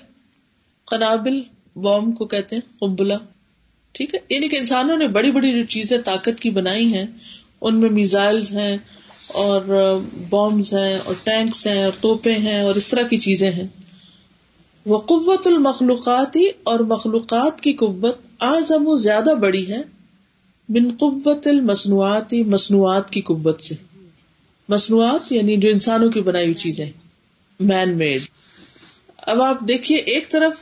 قنابل 0.84 1.40
بوم 1.76 2.12
کو 2.12 2.24
کہتے 2.24 2.56
ہیں، 2.56 2.78
قنبلہ، 2.78 3.14
ٹھیک 3.92 4.14
ہے؟ 4.14 4.20
یعنی 4.28 4.48
کہ 4.48 4.56
انسانوں 4.56 4.96
نے 4.96 5.08
بڑی 5.08 5.30
بڑی 5.30 5.52
جو 5.52 5.66
چیزیں 5.66 5.98
طاقت 5.98 6.40
کی 6.40 6.50
بنائی 6.50 6.94
ہیں، 6.94 7.06
ان 7.60 7.80
میں 7.80 7.90
میزائلز 7.90 8.52
ہیں 8.52 8.76
اور 9.26 9.60
بامز 10.30 10.74
ہیں 10.74 10.98
اور 11.04 11.14
ٹینکس 11.24 11.66
ہیں 11.66 11.84
اور 11.84 11.92
توپے 12.00 12.32
ہیں 12.32 12.60
اور 12.60 12.74
اس 12.74 12.88
طرح 12.88 13.02
کی 13.02 13.18
چیزیں 13.18 13.50
ہیں۔ 13.50 13.66
وہ 14.86 14.98
قوت 14.98 15.46
المخلوقاتی 15.46 16.46
اور 16.62 16.80
مخلوقات 16.80 17.60
کی 17.60 17.72
قوت 17.72 18.18
آزم 18.38 18.96
زیادہ 18.96 19.34
بڑی 19.40 19.72
ہے۔ 19.72 19.82
بن 20.68 20.90
قوت 20.96 21.46
المصنوعاتی 21.46 22.44
مصنوعات 22.44 23.10
کی 23.10 23.20
قوت 23.20 23.60
سے۔ 23.60 23.74
مصنوعات 24.68 25.32
یعنی 25.32 25.56
جو 25.56 25.68
انسانوں 25.68 26.10
کی 26.10 26.20
بنائی 26.20 26.44
ہوئی 26.44 26.54
چیزیں۔ 26.54 26.90
مین 27.60 27.98
میڈ 27.98 28.20
اب 29.16 29.42
آپ 29.42 29.60
دیکھیے 29.68 29.98
ایک 29.98 30.30
طرف 30.30 30.52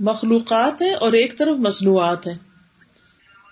مخلوقات 0.00 0.82
ہیں 0.82 0.92
اور 0.92 1.12
ایک 1.12 1.38
طرف 1.38 1.56
مصنوعات 1.56 2.26
ہیں۔ 2.26 2.34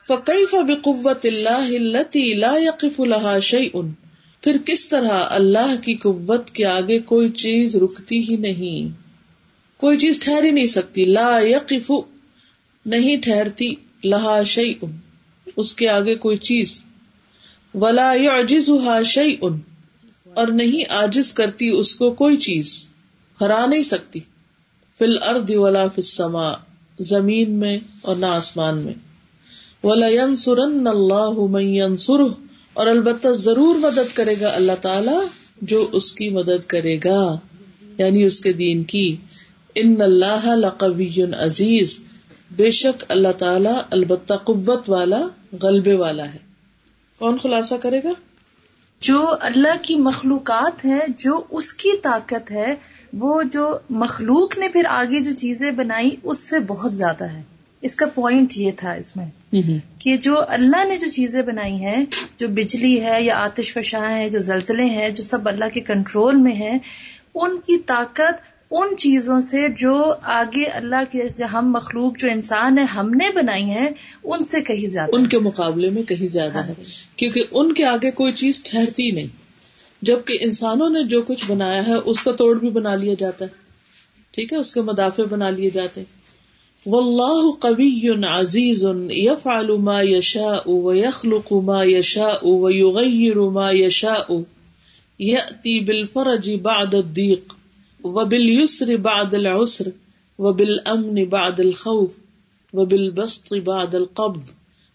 فقیف 0.08 0.54
بقوت 0.54 1.26
اللہ 1.26 1.96
التي 1.98 2.34
لا 2.34 2.56
يقف 2.56 3.00
لها 3.00 3.38
شيء؟ 3.38 4.05
پھر 4.46 4.56
کس 4.64 4.88
طرح 4.88 5.24
اللہ 5.30 5.82
کی 5.82 5.94
قوت 5.94 6.50
کے 6.50 6.66
آگے 6.66 6.98
کوئی 6.98 7.30
چیز 7.30 7.76
رکتی 7.76 8.30
ہی 8.30 8.36
نہیں۔ 8.36 9.00
کوئی 9.76 9.98
چیز 9.98 10.18
ٹھہر 10.18 10.44
ہی 10.44 10.50
نہیں 10.50 10.66
سکتی۔ 10.66 11.04
لا 11.04 11.38
يقف 11.42 11.90
نہیں 12.86 13.16
ٹھہرتی۔ 13.16 13.74
لها 14.04 14.42
شيء 14.42 14.86
اس 15.56 15.74
کے 15.74 15.88
آگے 15.88 16.14
کوئی 16.14 16.36
چیز۔ 16.36 16.82
ولا 17.74 18.14
يعجزها 18.14 19.02
شيء 19.02 19.36
اور 20.34 20.46
نہیں 20.48 20.92
عاجز 20.92 21.32
کرتی 21.32 21.68
اس 21.68 21.94
کو 21.94 22.10
کوئی 22.10 22.36
چیز۔ 22.36 22.88
ہرا 23.40 23.66
نہیں 23.66 23.82
سکتی۔ 23.82 24.20
فی 24.98 25.04
الارض 25.04 25.50
ولا 25.50 25.88
فی 25.88 25.98
السماء، 25.98 26.54
زمین 26.98 27.50
میں 27.50 27.78
اور 28.02 28.16
نہ 28.16 28.26
آسمان 28.26 28.78
میں۔ 28.78 28.94
وَلَيَنْصُرَنَّ 29.82 30.90
اللَّهُ 30.90 31.48
مَنْ 31.48 31.62
يَنْصُرُهُ 31.62 32.45
اور 32.76 32.86
البتہ 32.86 33.28
ضرور 33.28 33.74
مدد 33.74 34.16
کرے 34.16 34.34
گا 34.40 34.48
اللہ 34.48 34.72
تعالی 34.80 35.26
جو 35.62 35.88
اس 35.92 36.12
کی 36.12 36.30
مدد 36.30 36.66
کرے 36.66 36.96
گا 36.96 37.38
یعنی 37.98 38.24
اس 38.24 38.40
کے 38.40 38.52
دین 38.52 38.84
کی۔ 38.84 39.16
ان 39.74 40.00
اللہ 40.00 40.46
لقوی 40.46 41.22
عزیز، 41.22 41.98
بے 42.50 42.70
شک 42.70 43.04
اللہ 43.08 43.32
تعالی 43.38 43.70
البتہ 43.90 44.34
قوت 44.34 44.90
والا، 44.90 45.26
غلبے 45.62 45.94
والا 45.94 46.34
ہے۔ 46.34 46.38
کون 47.18 47.38
خلاصہ 47.42 47.74
کرے 47.74 48.00
گا؟ 48.04 48.10
جو 49.00 49.34
اللہ 49.40 49.82
کی 49.82 49.96
مخلوقات 49.96 50.84
ہے 50.84 51.00
جو 51.18 51.44
اس 51.50 51.74
کی 51.74 51.90
طاقت 52.02 52.50
ہے، 52.50 52.74
وہ 53.12 53.42
جو 53.42 53.78
مخلوق 53.90 54.58
نے 54.58 54.68
پھر 54.68 54.82
آگے 54.88 55.20
جو 55.20 55.32
چیزیں 55.32 55.70
بنائی، 55.70 56.10
اس 56.22 56.38
سے 56.38 56.58
بہت 56.58 56.94
زیادہ 56.94 57.24
ہے۔ 57.24 57.42
اس 57.86 57.96
کا 57.96 58.06
پوائنٹ 58.06 58.56
یہ 58.56 58.70
تھا 58.76 58.92
اس 58.92 59.16
میں 59.16 59.54
کہ 59.98 60.16
جو 60.16 60.34
اللہ 60.48 60.84
نے 60.84 60.98
جو 60.98 61.08
چیزیں 61.08 61.42
بنائی 61.42 61.74
ہیں 61.74 62.04
جو 62.36 62.48
بجلی 62.48 63.04
ہے 63.04 63.22
یا 63.22 63.36
آتش 63.36 63.72
فشاں 63.72 64.14
ہے 64.14 64.30
جو 64.30 64.38
زلزلے 64.38 64.84
ہیں 64.84 65.10
جو 65.10 65.22
سب 65.22 65.48
اللہ 65.48 65.64
کے 65.74 65.80
کنٹرول 65.80 66.36
میں 66.36 66.52
ہے 66.52 66.78
ان 67.34 67.58
کی 67.66 67.78
طاقت 67.78 68.56
ان 68.70 68.96
چیزوں 68.96 69.40
سے 69.40 69.68
جو 69.78 70.14
آگے 70.22 70.64
اللہ 70.64 71.12
کے 71.12 71.44
ہم 71.44 71.72
مخلوق 71.76 72.18
جو 72.18 72.30
انسان 72.30 72.78
ہے 72.78 72.84
ہم 72.84 73.10
نے 73.10 73.32
بنائی 73.34 73.64
ہیں 73.64 73.88
ان 74.24 74.44
سے 74.44 74.60
کہیں 74.60 74.86
زیادہ۔ 74.86 75.10
ان 75.12 75.26
کے 75.26 75.38
مقابلے 75.38 75.90
میں 75.90 76.02
کہیں 76.02 76.28
زیادہ 76.28 76.58
ہے۔ 76.58 76.60
ہاں 76.60 76.84
جی۔ 76.84 76.84
کیونکہ 77.16 77.44
ان 77.50 77.74
کے 77.74 77.84
آگے 77.84 78.10
کوئی 78.10 78.32
چیز 78.32 78.62
ٹھہرتی 78.62 79.10
نہیں۔ 79.10 79.26
جبکہ 80.02 80.38
انسانوں 80.40 80.90
نے 80.90 81.02
جو 81.04 81.22
کچھ 81.22 81.44
بنایا 81.48 81.86
ہے 81.86 81.94
اس 81.94 82.22
کا 82.22 82.32
توڑ 82.32 82.58
بھی 82.58 82.70
بنا 82.70 82.94
لیا 82.94 83.14
جاتا 83.18 83.44
ہے۔ 83.44 83.66
ٹھیک 84.30 84.52
ہے؟ 84.52 84.58
اس 84.58 84.74
کے 84.74 84.80
مدافع 84.80 85.22
بنا 85.30 85.50
لیے 85.50 85.70
جاتے 85.70 86.00
ہیں۔ 86.00 86.15
واللہ 86.86 87.50
قوی 87.60 88.10
عزیز 88.24 88.84
يفعل 89.10 89.70
ما 89.78 90.00
يشاء 90.00 90.70
ويخلق 90.70 91.52
ما 91.52 91.84
يشاء 91.84 92.48
ويغير 92.48 93.50
ما 93.50 93.70
يشاء 93.70 94.42
يأتي 95.20 95.80
بالفرج 95.80 96.54
بعد 96.54 96.94
الضيق 96.94 97.56
وباليسر 98.04 98.96
بعد 98.96 99.34
العسر 99.34 99.92
وبالأمن 100.38 101.24
بعد 101.24 101.60
الخوف 101.60 102.10
وبالبسط 102.72 103.54
بعد 103.54 103.94
القبض 103.94 104.42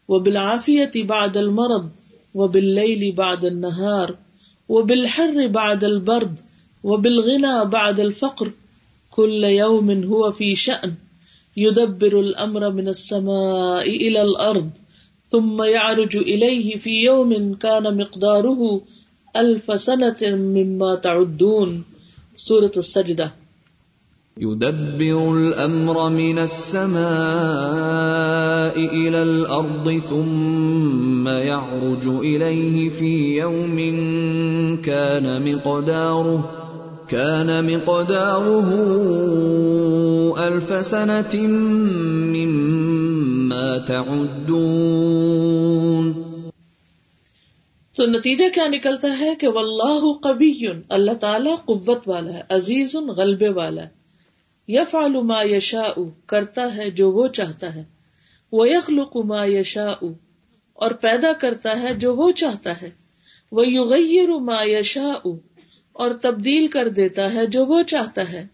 وبالعافية 0.08 0.92
بعد 0.96 1.38
المرض 1.38 1.90
وبالليل 2.34 3.12
بعد 3.12 3.46
النهار 3.46 4.16
وبالحر 4.70 5.48
بعد 5.48 5.84
البرد 5.84 6.40
وبالغنى 6.84 7.66
بعد 7.66 8.00
الفقر. 8.00 8.52
كل 9.10 9.44
يوم 9.44 10.04
هو 10.04 10.32
في 10.32 10.56
شأن. 10.56 10.94
يدبر 11.58 12.20
الامر 12.20 12.72
من 12.72 12.88
السماء 12.88 13.90
الى 13.90 14.22
الارض 14.22 14.70
ثم 15.28 15.64
يعرج 15.64 16.18
اليه 16.18 16.78
في 16.78 17.06
يوم 17.06 17.54
كان 17.54 17.98
مقداره 17.98 18.82
الف 19.36 19.82
سنه 19.82 20.36
مما 20.36 20.96
تعدون. 20.96 21.84
سوره 22.38 22.72
السجده 22.78 23.34
يدبر 24.38 25.34
الامر 25.34 26.10
من 26.10 26.40
السماء 26.40 27.02
الى 28.78 29.24
الارض 29.24 30.00
ثم 30.00 31.28
يعرج 31.28 32.08
اليه 32.08 32.90
في 32.90 33.38
يوم 33.38 33.78
كان 34.82 35.54
مقداره. 35.54 36.61
كان 37.12 37.48
مقداره 37.48 38.72
ألف 40.38 40.86
سنة 40.86 41.38
مما 42.36 43.78
تعدون. 43.78 46.14
تو 47.96 48.06
نتیجہ 48.06 48.46
کیا 48.54 48.68
نکلتا 48.68 49.20
ہے 49.20 49.36
کہ 49.36 49.48
واللہ 49.48 50.22
قبی 50.22 50.68
اللہ 50.90 51.12
تعالی 51.12 51.50
قوت 51.66 52.08
والا 52.08 52.34
ہے، 52.34 52.42
عزیز 52.50 52.96
غلبے 52.96 53.50
والا 53.50 53.82
ہے۔ 53.82 53.88
یف 54.68 54.96
ما 55.24 55.44
یشا 55.44 55.84
کرتا 56.26 56.76
ہے 56.76 56.90
جو 56.90 57.12
وہ 57.12 57.28
چاہتا 57.28 57.76
ہے۔ 57.76 57.84
وہ 58.52 58.70
یخلق 58.70 59.18
ما 59.18 59.46
یشا 59.46 60.06
اور 60.74 60.92
پیدا 60.92 61.34
کرتا 61.34 61.82
ہے 61.82 61.94
جو 61.94 62.16
وہ 62.16 62.32
چاہتا 62.32 62.82
ہے۔ 62.82 62.90
وہ 63.52 63.68
یغیر 63.68 64.30
ما 64.30 64.64
یشا 64.64 65.12
اور 65.94 66.12
تبدیل 66.12 66.68
کر 66.68 66.88
دیتا 66.88 67.34
ہے 67.34 67.46
جو 67.46 67.66
وہ 67.66 67.84
چاہتا 67.84 68.32
ہے۔ 68.32 68.48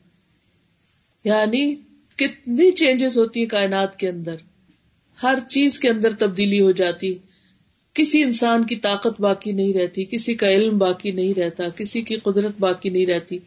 یعنی 1.24 1.76
کتنی 2.16 2.72
چینجز 2.72 3.18
ہوتی 3.18 3.40
ہیں 3.40 3.48
کائنات 3.48 3.96
کے 3.96 4.10
اندر۔ 4.10 4.36
ہر 5.24 5.40
چیز 5.48 5.80
کے 5.80 5.90
اندر 5.90 6.14
تبدیلی 6.20 6.62
ہو 6.62 6.72
جاتی۔ 6.72 7.18
کسی 7.94 8.24
انسان 8.24 8.64
کی 8.64 8.76
طاقت 8.76 9.22
باقی 9.22 9.52
نہیں 9.52 9.74
رہتی، 9.74 10.06
کسی 10.06 10.36
کا 10.36 10.50
علم 10.50 10.78
باقی 10.78 11.12
نہیں 11.12 11.40
رہتا، 11.40 11.70
کسی 11.70 12.02
کی 12.02 12.16
قدرت 12.16 12.54
باقی 12.60 12.90
نہیں 12.90 13.06
رہتی۔ 13.06 13.40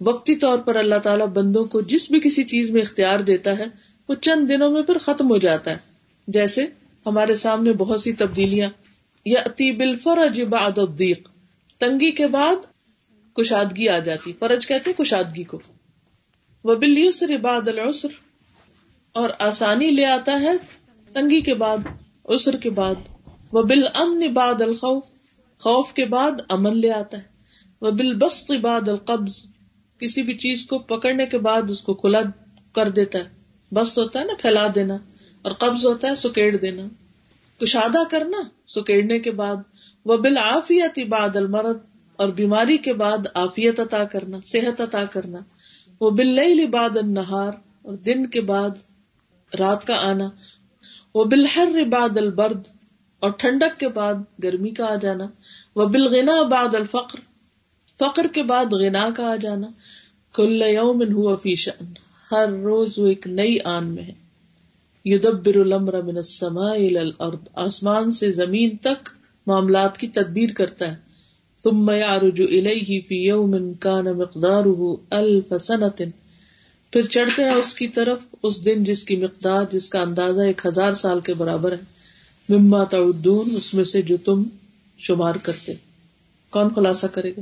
وقتی 0.00 0.36
طور 0.36 0.58
پر 0.58 0.76
اللہ 0.76 0.94
تعالیٰ 0.94 1.26
بندوں 1.26 1.64
کو 1.64 1.80
جس 1.80 2.10
بھی 2.10 2.20
کسی 2.20 2.44
چیز 2.44 2.70
میں 2.70 2.80
اختیار 2.80 3.18
دیتا 3.18 3.58
ہے، 3.58 3.64
وہ 4.08 4.14
چند 4.14 4.48
دنوں 4.48 4.70
میں 4.70 4.82
پھر 4.82 4.98
ختم 4.98 5.30
ہو 5.30 5.36
جاتا 5.36 5.70
ہے۔ 5.70 5.76
جیسے 6.28 6.66
ہمارے 7.06 7.36
سامنے 7.36 7.72
بہت 7.72 8.00
سی 8.00 8.12
تبدیلیاں، 8.12 8.70
یا 9.24 9.40
اتی 9.40 9.72
بالفرج 9.72 10.40
بعد 10.40 10.78
الضیق۔ 10.78 11.28
تنگی 11.78 12.10
کے 12.10 12.26
بعد 12.26 12.56
کشادگی 13.36 13.88
آ 13.88 13.98
جاتی۔ 13.98 14.32
فرج 14.38 14.66
کہتے 14.66 14.92
کشادگی 14.92 15.44
کو۔ 15.44 15.60
وہ 16.64 16.74
بل 16.74 17.36
بعد 17.36 17.68
العسر۔ 17.68 18.08
اور 19.12 19.30
آسانی 19.38 19.90
لے 19.90 20.06
آتا 20.06 20.40
ہے 20.40 20.52
تنگی 21.12 21.40
کے 21.40 21.54
بعد، 21.54 21.78
عسر 22.24 22.56
کے 22.56 22.70
بعد۔ 22.70 22.94
وہ 23.52 23.62
بال 23.62 23.86
امن 23.94 24.32
باد 24.32 24.54
الخوف۔ 24.60 25.04
خوف 25.58 25.92
کے 25.92 26.04
بعد 26.04 26.32
امن 26.48 26.78
لے 26.78 26.92
آتا 26.92 27.18
ہے۔ 27.18 27.22
وہ 27.80 27.90
بال 27.90 28.14
بست 28.14 28.50
باد 28.50 28.88
القبض۔ 28.88 29.46
کسی 29.98 30.22
بھی 30.22 30.34
چیز 30.34 30.66
کو 30.66 30.78
پکڑنے 30.78 31.26
کے 31.26 31.38
بعد 31.38 31.62
اس 31.68 31.82
کو 31.82 31.94
کھلا 31.94 32.20
کر 32.72 32.88
دیتا 32.88 33.18
ہے۔ 33.18 33.24
بست 33.74 33.98
ہوتا 33.98 34.20
ہے 34.20 34.24
نا، 34.24 34.32
پھیلا 34.38 34.66
دینا۔ 34.74 34.98
اور 35.42 35.52
قبض 35.52 35.86
ہوتا 35.86 36.08
ہے، 36.08 36.14
سکیڑ 36.14 36.56
دینا۔ 36.56 36.82
کشادہ 37.60 37.98
کرنا، 38.10 38.38
سکیڑنے 38.68 39.18
کے 39.18 39.30
بعد۔ 39.30 39.56
وہ 40.04 40.16
بال 40.16 40.38
آفیت 40.38 40.98
باد 41.08 41.36
المرد 41.36 41.95
اور 42.16 42.28
بیماری 42.28 42.76
کے 42.76 42.92
بعد 42.92 43.18
آفیت 43.34 43.80
عطا 43.80 44.04
کرنا، 44.04 44.38
صحت 44.44 44.80
عطا 44.80 45.04
کرنا۔ 45.04 45.38
وہ 46.00 46.10
بل 46.10 46.66
باد 46.66 46.96
النہار 46.96 47.52
اور 47.82 47.94
دن 47.94 48.26
کے 48.26 48.40
بعد 48.40 48.70
رات 49.58 49.86
کا 49.86 49.94
آنا۔ 50.10 50.28
وہ 51.14 51.24
بالحر 51.24 51.84
باد 51.84 52.16
البرد 52.16 52.60
اور 53.20 53.30
ٹھنڈک 53.30 53.80
کے 53.80 53.88
بعد 53.88 54.14
گرمی 54.42 54.70
کا 54.70 54.84
آ 54.84 54.94
جانا۔ 54.94 55.24
وہ 55.76 55.86
بالغنا 55.86 56.42
بعد 56.42 56.74
الفقر، 56.74 57.18
فقر 57.98 58.26
کے 58.32 58.42
بعد 58.42 58.72
غنا 58.72 59.10
کا 59.10 59.32
آ 59.32 59.36
جانا۔ 59.36 59.66
کل 60.34 60.62
یوم 60.62 61.02
ہوا 61.14 61.36
فیشن 61.36 61.84
ہر 62.32 62.48
روز 62.48 62.98
وہ 62.98 63.06
ایک 63.06 63.26
نئی 63.26 63.58
آن 63.64 63.86
میں 63.86 64.02
ہے۔ 64.02 64.12
یدبر 65.04 65.54
الامر 65.54 66.02
من 66.02 66.16
السماء 66.16 66.72
الى 66.72 66.98
الارض، 66.98 67.48
آسمان 67.54 68.10
سے 68.10 68.32
زمین 68.32 68.76
تک 68.76 69.08
معاملات 69.46 69.98
کی 69.98 70.08
تدبیر 70.08 70.50
کرتا 70.56 70.90
ہے۔ 70.90 70.96
ثم 71.66 71.90
يعرج 71.90 72.40
الیہ 72.40 73.00
فی 73.08 73.14
یوم 73.14 73.74
کان 73.74 74.04
مقدارہ 74.04 74.94
الف 75.10 75.52
سنت 75.60 76.02
پھر 76.92 77.06
چڑھتے 77.06 77.44
ہیں 77.44 77.50
اس 77.50 77.74
کی 77.74 77.88
طرف، 77.88 78.18
اس 78.42 78.64
دن 78.64 78.84
جس 78.84 79.04
کی 79.04 79.16
مقدار، 79.16 79.64
جس 79.72 79.88
کا 79.88 80.00
اندازہ 80.00 80.40
ایک 80.40 80.66
ہزار 80.66 80.94
سال 80.94 81.20
کے 81.20 81.34
برابر 81.34 81.72
ہے. 81.72 81.76
مما 82.48 82.84
تعدون، 82.84 83.56
اس 83.56 83.74
میں 83.74 83.84
سے 83.84 84.02
جو 84.02 84.16
تم 84.16 84.42
شمار 84.98 85.34
کرتے. 85.34 85.74
کون 86.50 86.74
خلاصہ 86.74 87.06
کرے 87.06 87.30
گا؟ 87.30 87.40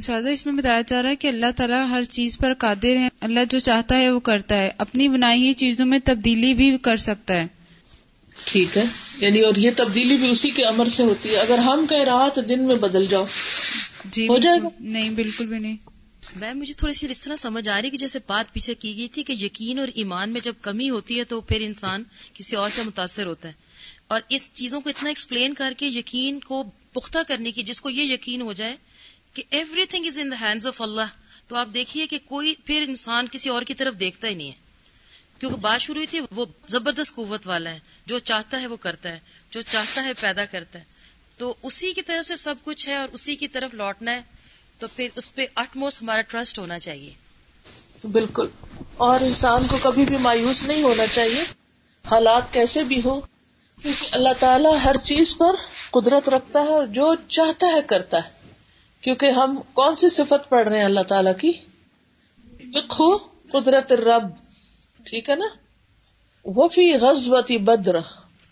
شاہجہ 0.00 0.28
اس 0.28 0.46
میں 0.46 0.54
بتایا 0.54 0.80
جا 0.86 1.02
رہا 1.02 1.10
ہے 1.10 1.16
کہ 1.16 1.28
اللہ 1.28 1.46
تعالیٰ 1.56 1.90
ہر 1.90 2.02
چیز 2.02 2.38
پر 2.38 2.52
قادر 2.58 2.96
ہے 2.96 3.08
اللہ 3.20 3.40
جو 3.50 3.58
چاہتا 3.58 3.98
ہے 3.98 4.10
وہ 4.10 4.20
کرتا 4.20 4.62
ہے. 4.62 4.70
اپنی 4.78 5.08
بنائی 5.08 5.40
ہوئی 5.40 5.52
چیزوں 5.52 5.86
میں 5.86 5.98
تبدیلی 6.04 6.54
بھی 6.54 6.76
کر 6.82 6.96
سکتا 6.96 7.34
ہے. 7.34 7.46
ٹھیک 8.44 8.76
ہے؟ 8.78 8.84
یعنی 9.18 9.40
اور 9.40 9.54
یہ 9.56 9.70
تبدیلی 9.76 10.16
بھی 10.16 10.30
اسی 10.30 10.50
کے 10.50 10.64
امر 10.64 10.88
سے 10.88 11.02
ہوتی 11.02 11.28
ہے۔ 11.28 11.36
اگر 11.36 11.58
ہم 11.58 11.86
کہہ 11.90 12.04
رہا 12.04 12.28
تو 12.28 12.40
دن 12.40 12.66
میں 12.66 12.74
بدل 12.74 13.06
جاؤ 13.06 13.24
جی 14.04 14.28
ہو 14.28 14.38
جائے 14.38 14.58
گا؟ 14.62 14.68
نہیں 14.80 15.10
بالکل 15.10 15.46
بھی 15.46 15.58
نہیں۔ 15.58 15.76
میں 16.36 16.54
مجھے 16.54 16.74
تھوڑی 16.74 16.92
سی 16.92 17.06
اس 17.10 17.20
طرح 17.20 17.36
سمجھ 17.36 17.68
آ 17.68 17.82
رہی 17.82 17.90
کہ 17.90 17.98
جیسے 17.98 18.18
بات 18.26 18.52
پیچھے 18.52 18.74
کی 18.74 18.96
گئی 18.96 19.08
تھی 19.08 19.22
کہ 19.22 19.32
یقین 19.32 19.78
اور 19.78 19.88
ایمان 19.94 20.30
میں 20.30 20.40
جب 20.40 20.52
کمی 20.62 20.90
ہوتی 20.90 21.18
ہے 21.18 21.24
تو 21.24 21.40
پھر 21.40 21.60
انسان 21.60 22.02
کسی 22.34 22.56
اور 22.56 22.70
سے 22.70 22.82
متاثر 22.82 23.26
ہوتا 23.26 23.48
ہے۔ 23.48 23.52
اور 24.06 24.20
اس 24.28 24.42
چیزوں 24.52 24.80
کو 24.80 24.90
اتنا 24.90 25.08
ایکسپلین 25.08 25.54
کر 25.54 25.72
کے 25.76 25.86
یقین 25.86 26.40
کو 26.40 26.64
پختہ 26.92 27.18
کرنے 27.28 27.52
کی 27.52 27.62
جس 27.62 27.80
کو 27.80 27.90
یہ 27.90 28.02
یقین 28.02 28.40
ہو 28.40 28.52
جائے 28.52 28.76
کہ 29.34 29.42
everything 29.86 30.06
is 30.06 30.18
in 30.18 30.30
the 30.30 30.36
hands 30.40 30.66
of 30.66 30.82
Allah 30.82 31.14
تو 31.48 31.56
آپ 31.56 31.68
دیکھیے 31.74 32.06
کہ 32.06 32.18
کوئی 32.24 32.54
پھر 32.64 32.84
انسان 32.88 33.26
کسی 33.32 33.48
اور 33.50 33.62
کی 33.62 33.74
طرف 33.74 34.00
دیکھتا 34.00 34.28
ہی 34.28 34.34
نہیں 34.34 34.48
ہے۔ 34.48 34.63
کیونکہ 35.40 35.58
بات 35.58 35.80
شروع 35.80 35.96
ہوئی 35.96 36.06
تھی، 36.06 36.20
وہ 36.30 36.44
زبردست 36.68 37.14
قوت 37.14 37.46
والا 37.46 37.70
ہے۔ 37.70 37.78
جو 38.06 38.18
چاہتا 38.18 38.60
ہے 38.60 38.66
وہ 38.66 38.76
کرتا 38.76 39.08
ہے، 39.08 39.18
جو 39.50 39.62
چاہتا 39.62 40.02
ہے 40.02 40.12
پیدا 40.20 40.44
کرتا 40.44 40.78
ہے۔ 40.78 40.84
تو 41.36 41.54
اسی 41.62 41.92
کی 41.92 42.02
طرح 42.02 42.22
سے 42.22 42.36
سب 42.36 42.54
کچھ 42.64 42.88
ہے 42.88 42.94
اور 42.94 43.08
اسی 43.12 43.36
کی 43.36 43.48
طرف 43.48 43.74
لوٹنا 43.74 44.12
ہے۔ 44.12 44.20
تو 44.78 44.88
پھر 44.96 45.08
اس 45.16 45.34
پہ 45.34 45.46
اٹ 45.54 45.76
موسٹ 45.76 46.02
ہمارا 46.02 46.20
ٹرسٹ 46.20 46.58
ہونا 46.58 46.78
چاہیے۔ 46.78 47.12
بالکل۔ 48.12 48.48
اور 48.96 49.20
انسان 49.20 49.62
کو 49.68 49.78
کبھی 49.82 50.04
بھی 50.04 50.16
مایوس 50.16 50.64
نہیں 50.64 50.82
ہونا 50.82 51.06
چاہیے۔ 51.06 51.44
حالات 52.10 52.52
کیسے 52.52 52.82
بھی 52.82 53.00
ہو 53.04 53.20
کیونکہ 53.82 54.06
اللہ 54.12 54.32
تعالیٰ 54.40 54.76
ہر 54.84 54.96
چیز 54.96 55.36
پر 55.36 55.54
قدرت 55.90 56.28
رکھتا 56.28 56.60
ہے 56.60 56.68
اور 56.68 56.86
جو 56.86 57.14
چاہتا 57.28 57.66
ہے 57.66 57.82
کرتا 57.86 58.16
ہے۔ 58.24 58.52
کیونکہ 59.00 59.30
ہم 59.30 59.60
کون 59.72 59.96
سی 59.96 60.08
صفت 60.08 60.48
پڑھ 60.48 60.68
رہے 60.68 60.78
ہیں 60.78 60.84
اللہ 60.84 61.00
تعالیٰ 61.00 61.38
کی؟ 61.38 61.52
قدرت 63.52 63.92
رب 63.92 64.43
ٹھیک 65.06 65.30
ہے 65.30 65.34
نا؟ 65.34 65.46
وہ 66.44 66.68
فی 66.68 66.84
غزوتی 67.00 67.58
بدر 67.58 67.96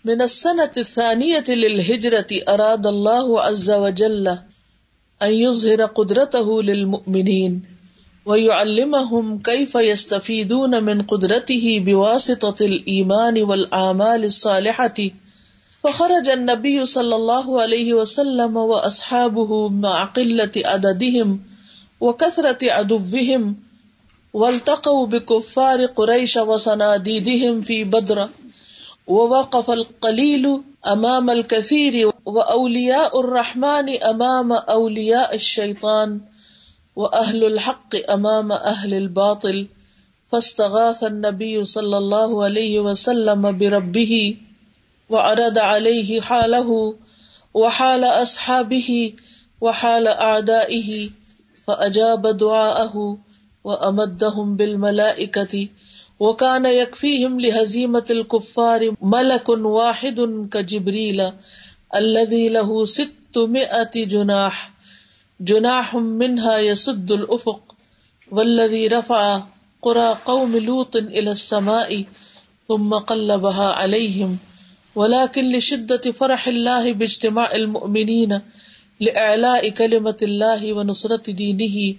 من 0.05 0.21
السنة 0.21 0.71
الثانية 0.77 1.43
للهجرة 1.49 2.39
أراد 2.49 2.87
الله 2.87 3.41
عز 3.41 3.71
وجل 3.71 4.27
أن 5.21 5.31
يظهر 5.33 5.85
قدرته 5.85 6.63
للمؤمنين 6.63 7.61
ويعلمهم 8.25 9.41
كيف 9.41 9.75
يستفيدون 9.75 10.83
من 10.83 11.01
قدرته 11.01 11.83
بواسطة 11.85 12.65
الإيمان 12.65 13.43
والأعمال 13.43 14.25
الصالحة 14.25 15.09
فخرج 15.83 16.29
النبي 16.29 16.85
صلى 16.85 17.15
الله 17.15 17.61
عليه 17.61 17.93
وسلم 17.93 18.57
واصحابه 18.57 19.69
مع 19.69 20.05
قله 20.05 20.51
عددهم 20.57 21.39
وكثره 22.01 22.71
عدوهم 22.71 23.55
والتقوا 24.33 25.07
بكفار 25.07 25.85
قريش 25.85 26.37
وصناديدهم 26.37 27.61
في 27.61 27.83
بدر 27.83 28.29
ووقف 29.07 29.71
القليل 29.71 30.61
امام 30.87 31.29
الكثير 31.29 32.11
واولياء 32.25 33.19
الرحمن 33.19 34.03
امام 34.03 34.51
اولياء 34.51 35.35
الشيطان 35.35 36.21
واهل 36.95 37.43
الحق 37.43 38.11
امام 38.11 38.51
اهل 38.51 38.93
الباطل 38.93 39.67
فاستغاث 40.31 41.03
النبي 41.03 41.63
صلى 41.63 41.97
الله 41.97 42.43
عليه 42.43 42.79
وسلم 42.79 43.57
بربه 43.57 44.37
وعرض 45.09 45.57
عليه 45.57 46.21
حاله 46.21 46.95
وحال 47.53 48.03
أصحابه 48.03 49.13
وحال 49.61 50.07
أعدائه 50.07 51.09
فأجاب 51.67 52.27
دعاءه 52.37 53.17
وأمدهم 53.63 54.55
بالملائكة 54.55 55.67
وكان 56.19 56.65
يكفيهم 56.65 57.41
لهزيمة 57.41 58.05
الكفار 58.09 58.95
ملك 59.01 59.49
واحد 59.49 60.47
كجبريل 60.51 61.31
الذي 61.95 62.49
له 62.49 62.85
ستمائة 62.85 64.05
جناح 64.05 64.73
جناح 65.41 65.95
منها 65.95 66.57
يسد 66.57 67.11
الأفق، 67.11 67.75
والذي 68.31 68.87
رفع 68.87 69.41
قرى 69.81 70.17
قوم 70.25 70.57
لوط 70.57 70.95
إلى 70.95 71.31
السماء 71.31 72.03
ثم 72.67 72.93
قلبها 72.93 73.67
عليهم. 73.73 74.37
ولكن 74.95 75.51
لشدة 75.51 76.11
فرح 76.11 76.47
الله 76.47 76.93
باجتماع 76.93 77.55
المؤمنين 77.55 78.41
لإعلاء 78.99 79.69
كلمة 79.69 80.17
الله 80.21 80.73
ونصرة 80.73 81.31
دينه 81.31 81.95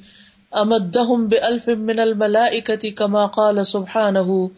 امدهم 0.63 1.29
بألف 1.29 1.69
من 1.69 2.01
الملائكة 2.01 2.91
كما 2.91 3.27
قال 3.27 3.67
سبحانه 3.67 4.51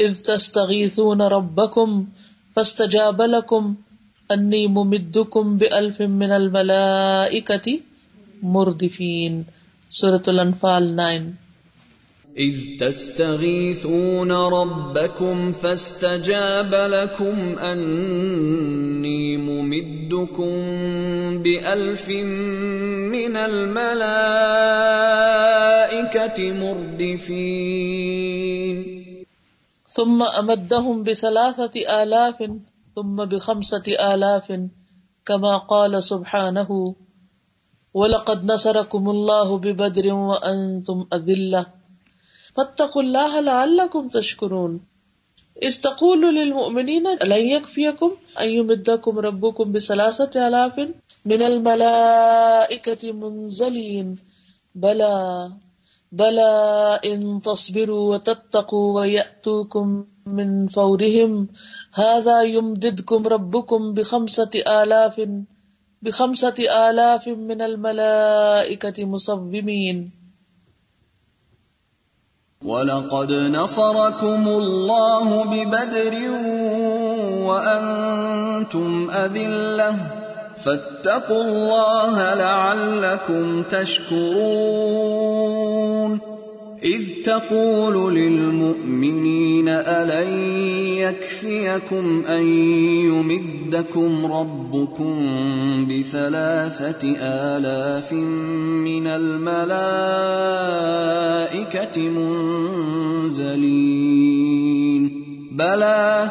اذ 0.00 0.22
تستغيثون 0.22 1.22
ربكم 1.22 2.06
فاستجاب 2.56 3.22
لكم 3.22 3.74
انی 4.32 4.66
ممدكم 4.68 5.58
بألف 5.58 6.00
من 6.00 6.30
الملائكة 6.30 7.80
مردفین 8.42 9.44
سورة 9.90 10.22
الانفال 10.28 10.96
9 10.96 11.41
إذ 12.38 12.76
تستغيثون 12.80 14.32
ربكم 14.32 15.52
فاستجاب 15.52 16.74
لكم 16.74 17.58
أني 17.58 19.36
ممدكم 19.36 20.54
بألف 21.42 22.08
من 22.08 23.36
الملائكة 23.36 24.12
مردفين 26.52 27.72
ثم 29.88 30.22
أمدهم 30.22 31.02
بثلاثة 31.02 32.02
آلاف، 32.02 32.36
ثم 32.96 33.16
بخمسة 33.24 34.14
آلاف، 34.14 34.52
كما 35.26 35.56
قال 35.58 36.04
سبحانه 36.04 36.94
ولقد 37.94 38.44
نصركم 38.44 39.08
الله 39.08 39.58
ببدر 39.58 40.14
وأنتم 40.14 41.06
أذلة 41.12 41.81
فاتقوا 42.56 43.02
الله 43.02 43.40
لعلكم 43.40 44.08
تشكرون 44.08 44.80
استقول 45.62 46.34
للمؤمنين 46.34 47.04
لن 47.24 47.46
يكفيكم 47.46 48.10
أن 48.40 48.48
يمدكم 48.48 49.18
ربكم 49.18 49.72
بثلاثة 49.72 50.48
آلاف 50.48 50.88
من 51.24 51.42
الملائكة 51.42 53.12
منزلين 53.12 54.16
بلى 54.74 55.50
بلى 56.12 56.52
إن 57.04 57.40
تصبروا 57.42 58.14
وتتقوا 58.14 59.00
ويأتوكم 59.00 60.04
من 60.26 60.68
فورهم 60.68 61.48
هذا 61.92 62.42
يمددكم 62.42 63.26
ربكم 63.26 63.94
بخمسة 63.94 64.50
آلاف 64.82 65.28
بخمسة 66.02 66.88
آلاف 66.88 67.28
من 67.28 67.62
الملائكة 67.62 69.04
مصومين 69.04 70.21
وَلَقَدْ 72.64 73.32
نَصَرَكُمُ 73.32 74.42
اللَّهُ 74.48 75.44
بِبَدْرٍ 75.44 76.14
وَأَنْتُمْ 77.42 79.10
أَذِلَّةٌ 79.10 79.94
فَاتَّقُوا 80.64 81.42
اللَّهَ 81.42 82.34
لَعَلَّكُمْ 82.34 83.62
تَشْكُرُونَ 83.62 85.02
اذ 86.84 87.22
تقول 87.24 88.14
للمؤمنين 88.14 89.68
الن 89.68 90.38
يكفيكم 90.98 92.22
ان 92.28 92.42
يمدكم 93.06 94.26
ربكم 94.26 95.14
بثلاثه 95.86 97.14
الاف 97.56 98.12
من 98.12 99.06
الملائكه 99.06 99.62
منزلين. 103.28 103.92
بلى 105.52 106.30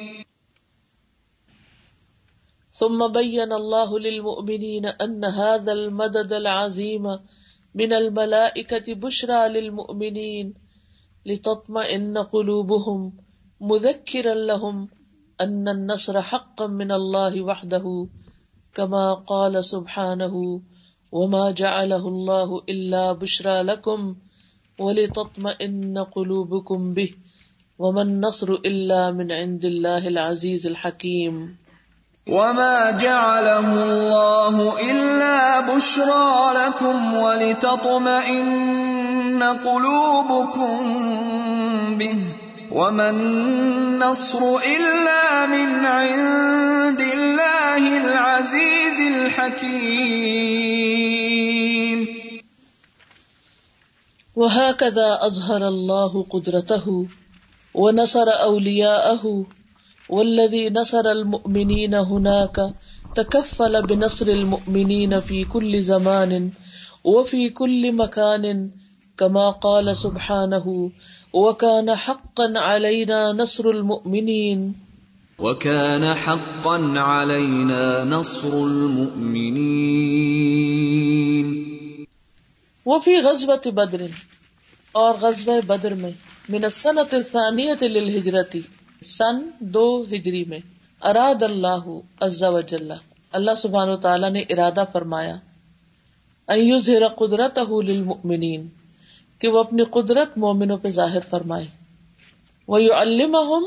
ثم 2.81 3.07
بين 3.07 3.53
الله 3.53 3.99
للمؤمنين 3.99 4.85
أن 4.85 5.25
هذا 5.25 5.73
المدد 5.73 6.33
العظيم 6.33 7.03
من 7.75 7.93
الملائكة 7.93 8.93
بشرى 8.93 9.49
للمؤمنين 9.49 10.53
لتطمئن 11.25 12.17
قلوبهم 12.17 13.13
مذكرا 13.61 14.33
لهم 14.33 14.89
أن 15.41 15.69
النصر 15.69 16.21
حقا 16.21 16.67
من 16.67 16.91
الله 16.91 17.41
وحده 17.41 18.07
كما 18.73 19.13
قال 19.13 19.65
سبحانه 19.65 20.61
وما 21.11 21.51
جعله 21.51 22.07
الله 22.07 22.61
إلا 22.69 23.11
بشرى 23.11 23.61
لكم 23.61 24.15
ولتطمئن 24.79 25.97
قلوبكم 25.97 26.93
به 26.93 27.11
وما 27.79 28.01
النصر 28.01 28.53
إلا 28.53 29.11
من 29.11 29.31
عند 29.31 29.65
الله 29.65 30.07
العزيز 30.07 30.67
الحكيم 30.67 31.60
وما 32.27 32.91
جعله 32.91 33.83
الله 33.83 34.79
إلا 34.91 35.59
بشرى 35.75 36.53
لكم 36.55 37.13
ولتطمئن 37.17 38.61
قلوبكم 39.43 40.77
به 41.97 42.17
وما 42.71 43.09
النصر 43.09 44.39
إلا 44.77 45.45
من 45.45 45.85
عند 45.85 47.01
الله 47.01 47.97
العزيز 48.05 48.99
الحكيم. 49.15 50.61
وهكذا 54.35 55.19
أظهر 55.21 55.67
الله 55.67 56.25
قدرته 56.29 57.05
ونصر 57.73 58.27
أولياءه 58.43 59.45
والذي 60.11 60.69
نصر 60.69 61.11
المؤمنين 61.11 61.93
هناك 61.95 62.73
تكفل 63.15 63.81
بنصر 63.81 64.27
المؤمنين 64.27 65.19
في 65.19 65.43
كل 65.43 65.81
زمان 65.81 66.51
وفي 67.03 67.49
كل 67.49 67.91
مكان 67.91 68.71
كما 69.17 69.49
قال 69.49 69.97
سبحانه 69.97 70.91
وكان 71.33 71.95
حقا 71.95 72.47
علينا 72.55 73.31
نصر 73.33 73.69
المؤمنين 73.69 74.73
وكان 75.39 76.15
حقا 76.15 76.99
علينا 76.99 78.03
نصر 78.03 78.53
المؤمنين 78.53 79.71
وفي 82.85 83.19
غزوة 83.19 83.71
بدر 83.71 84.05
اور 84.91 85.15
غزوہ 85.21 85.59
بدر 85.67 85.93
میں 85.93 86.11
من 86.49 86.65
السنة 86.65 87.11
الثانية 87.13 87.81
للہجرتی 87.81 88.61
سن 89.01 89.49
دو 89.59 90.01
ہجری 90.01 90.43
میں، 90.45 90.59
اراد 91.01 91.43
اللہ 91.43 91.85
عز 92.19 92.43
و 92.43 92.59
جل۔ 92.61 92.91
اللہ 93.31 93.55
سبحان 93.57 93.89
و 93.89 93.97
تعالیٰ 93.97 94.29
نے 94.31 94.39
ارادہ 94.39 94.83
فرمایا 94.91 95.35
ایوزہر 96.47 97.07
قدرتہ 97.07 97.59
للمؤمنین، 97.83 98.67
کہ 99.39 99.47
وہ 99.47 99.59
اپنی 99.59 99.83
قدرت 99.83 100.37
مومنوں 100.37 100.77
پہ 100.77 100.89
ظاہر 100.89 101.19
فرمائے۔ 101.29 101.65
وہ 102.67 102.83
یعلمہم 102.83 103.63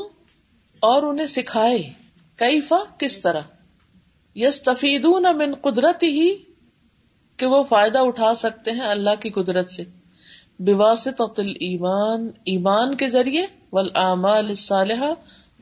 اور 0.79 1.03
انہیں 1.03 1.25
سکھائے 1.25 1.83
کیفا 2.35 2.79
کس 2.97 3.21
طرح؟ 3.21 3.41
یستفیدون 4.35 5.25
من 5.37 5.53
قدرتی 5.55 6.07
ہی 6.07 6.35
کہ 7.37 7.45
وہ 7.45 7.63
فائدہ 7.69 7.99
اٹھا 7.99 8.35
سکتے 8.35 8.71
ہیں 8.71 8.87
اللہ 8.87 9.15
کی 9.19 9.29
قدرت 9.29 9.71
سے۔ 9.71 9.83
بواسطۃ 10.59 11.37
الایمان، 11.37 12.27
ایمان 12.45 12.95
کے 12.95 13.09
ذریعے۔ 13.09 13.45
والاعمال 13.75 14.45
الصالحہ 14.45 15.13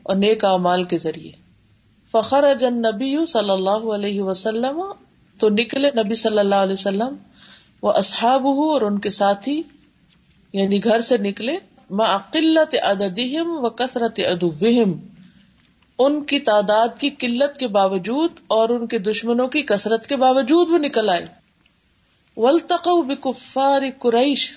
اور 0.02 0.16
نیک 0.16 0.44
اعمال 0.44 0.84
کے 0.84 0.98
ذریعے۔ 0.98 1.32
فخر 2.12 2.54
جن 2.60 2.74
نبی 2.74 3.26
صلی 3.26 3.50
اللہ 3.50 3.94
علیہ 3.94 4.22
وسلم، 4.22 4.80
تو 5.40 5.48
نکلے 5.48 5.90
نبی 6.02 6.14
صلی 6.14 6.38
اللہ 6.38 6.54
علیہ 6.54 6.72
وسلم 6.72 7.16
وہ 7.82 7.92
اصحاب 7.92 8.46
اور 8.46 8.80
ان 8.80 8.98
کے 8.98 9.10
ساتھی 9.10 9.62
یعنی 10.52 10.84
گھر 10.84 11.00
سے 11.00 11.16
نکلے 11.18 11.56
ما 11.90 12.16
قلت 12.16 12.74
عددہم 12.82 13.48
و 13.48 13.70
کثرت 13.70 14.20
ادوہم 14.26 14.92
ان 15.98 16.24
کی 16.24 16.38
تعداد 16.38 16.88
کی 16.98 17.10
قلت 17.10 17.56
کے 17.56 17.68
باوجود 17.68 18.30
اور 18.46 18.68
ان 18.68 18.86
کے 18.86 18.98
دشمنوں 18.98 19.48
کی 19.48 19.62
کثرت 19.62 20.06
کے 20.06 20.16
باوجود 20.16 20.70
وہ 20.70 20.78
نکل 20.78 21.08
آئے۔ 21.08 21.26
ولتقوا 22.36 23.02
بکفار 23.02 23.82
قریش 23.98 24.50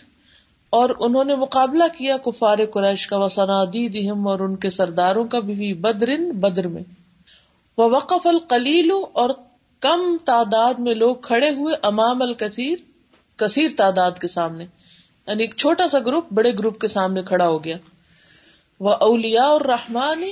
اور 0.69 0.89
انہوں 0.99 1.23
نے 1.23 1.36
مقابلہ 1.36 1.84
کیا 1.97 2.17
کفار 2.17 2.58
قریش 2.73 3.08
کا 3.08 3.17
وسنادی 3.17 3.89
دہم 3.89 4.27
اور 4.27 4.39
ان 4.39 4.56
کے 4.56 4.69
سرداروں 4.69 5.25
کا 5.25 5.39
بھی 5.39 5.73
بدرن، 5.73 6.32
بدر 6.32 6.67
میں۔ 6.67 6.84
وہ 7.77 7.89
وقف 7.95 8.27
القلیل 8.27 8.91
اور 9.13 9.30
کم 9.80 10.17
تعداد 10.25 10.73
میں 10.73 10.93
لوگ 10.93 11.15
کھڑے 11.15 11.49
ہوئے 11.49 11.75
امام 11.84 12.21
الکثیر، 12.21 12.77
کثیر 13.36 13.69
تعداد 13.77 14.12
کے 14.12 14.27
سامنے۔ 14.27 14.65
یعنی 15.27 15.43
ایک 15.43 15.56
چھوٹا 15.58 15.88
سا 15.88 15.99
گروپ، 15.99 16.34
بڑے 16.34 16.53
گروپ 16.53 16.80
کے 16.80 16.88
سامنے 16.88 17.23
کھڑا 17.23 17.47
ہو 17.47 17.63
گیا۔ 17.63 17.77
وہ 18.80 18.89
اولیا 18.89 19.43
اور 19.43 19.62
رحمان 19.62 20.23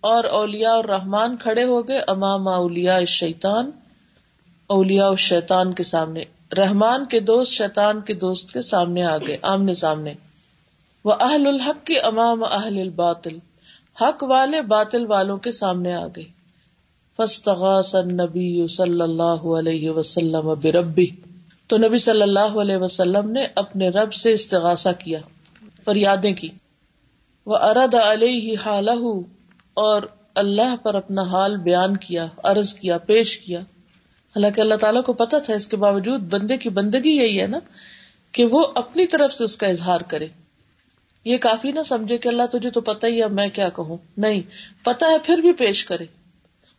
اور 0.00 0.24
اولیا 0.24 0.70
اور 0.72 0.84
رحمان 0.84 1.36
کھڑے 1.36 1.64
ہو 1.64 1.88
گئے، 1.88 2.00
امام 2.06 2.48
اولیا 2.48 3.04
شیتان 3.04 3.70
اولیا 4.66 5.10
شیتان 5.18 5.72
کے 5.72 5.82
سامنے۔ 5.82 6.24
رحمان 6.54 7.04
کے 7.04 7.20
دوست، 7.20 7.52
شیطان 7.52 8.00
کے 8.00 8.14
دوست 8.14 8.52
کے 8.52 8.62
سامنے 8.62 9.04
آ 9.04 9.18
گئے، 9.18 9.36
آمنے 9.42 9.74
سامنے۔ 9.74 10.14
وہ 11.04 11.14
اہل 11.20 11.46
الحق 11.46 11.86
کی 11.86 11.94
امام 12.02 12.44
اہل 12.44 12.80
الباطل، 12.80 13.38
حق 14.00 14.22
والے 14.22 14.62
باطل 14.62 15.06
والوں 15.06 15.36
کے 15.36 15.52
سامنے 15.52 15.94
آ 15.94 16.06
گئے۔ 16.06 16.24
فاستغاث 17.16 17.94
النبی 17.94 18.66
صلی 18.66 19.00
اللہ 19.00 19.58
علیہ 19.58 19.90
وسلم 19.90 20.54
بربی 20.62 21.06
تو 21.66 21.76
نبی 21.76 21.98
صلی 21.98 22.22
اللہ 22.22 22.60
علیہ 22.60 22.76
وسلم 22.76 23.30
نے 23.30 23.46
اپنے 23.54 23.88
رب 23.88 24.14
سے 24.14 24.30
استغاثہ 24.30 24.88
کیا، 24.98 25.18
فریادیں 25.84 26.32
کی۔ 26.32 26.48
وہ 27.46 27.56
ارد 27.56 27.94
علیہ 27.94 28.56
حالہ 28.66 29.16
اور 29.74 30.02
اللہ 30.34 30.76
پر 30.82 30.94
اپنا 30.94 31.22
حال 31.22 31.56
بیان 31.56 31.96
کیا، 31.96 32.26
عرض 32.44 32.74
کیا، 32.74 32.98
پیش 32.98 33.38
کیا۔ 33.38 33.60
حالانکہ 34.36 34.60
اللہ 34.60 34.74
تعالیٰ 34.74 35.02
کو 35.02 35.12
پتا 35.12 35.38
تھا 35.38 35.54
اس 35.54 35.66
کے 35.66 35.76
باوجود 35.76 36.20
بندے 36.20 36.56
کی 36.56 36.68
بندگی 36.68 37.10
یہی 37.10 37.40
ہے 37.40 37.46
نا 37.46 37.58
کہ 38.32 38.44
وہ 38.44 38.66
اپنی 38.74 39.06
طرف 39.06 39.32
سے 39.32 39.44
اس 39.44 39.56
کا 39.56 39.66
اظہار 39.66 40.00
کرے۔ 40.00 40.26
یہ 41.24 41.38
کافی 41.38 41.72
نہ 41.72 41.80
سمجھے 41.80 42.18
کہ 42.18 42.28
اللہ 42.28 42.42
تجھے 42.52 42.70
تو 42.70 42.80
پتا 42.80 43.06
ہی 43.06 43.22
ہے 43.22 43.28
میں 43.28 43.48
کیا 43.48 43.68
کہوں۔ 43.68 43.96
نہیں 44.16 44.40
پتا 44.84 45.06
ہے 45.06 45.16
پھر 45.22 45.38
بھی 45.38 45.52
پیش 45.52 45.84
کرے۔ 45.84 46.04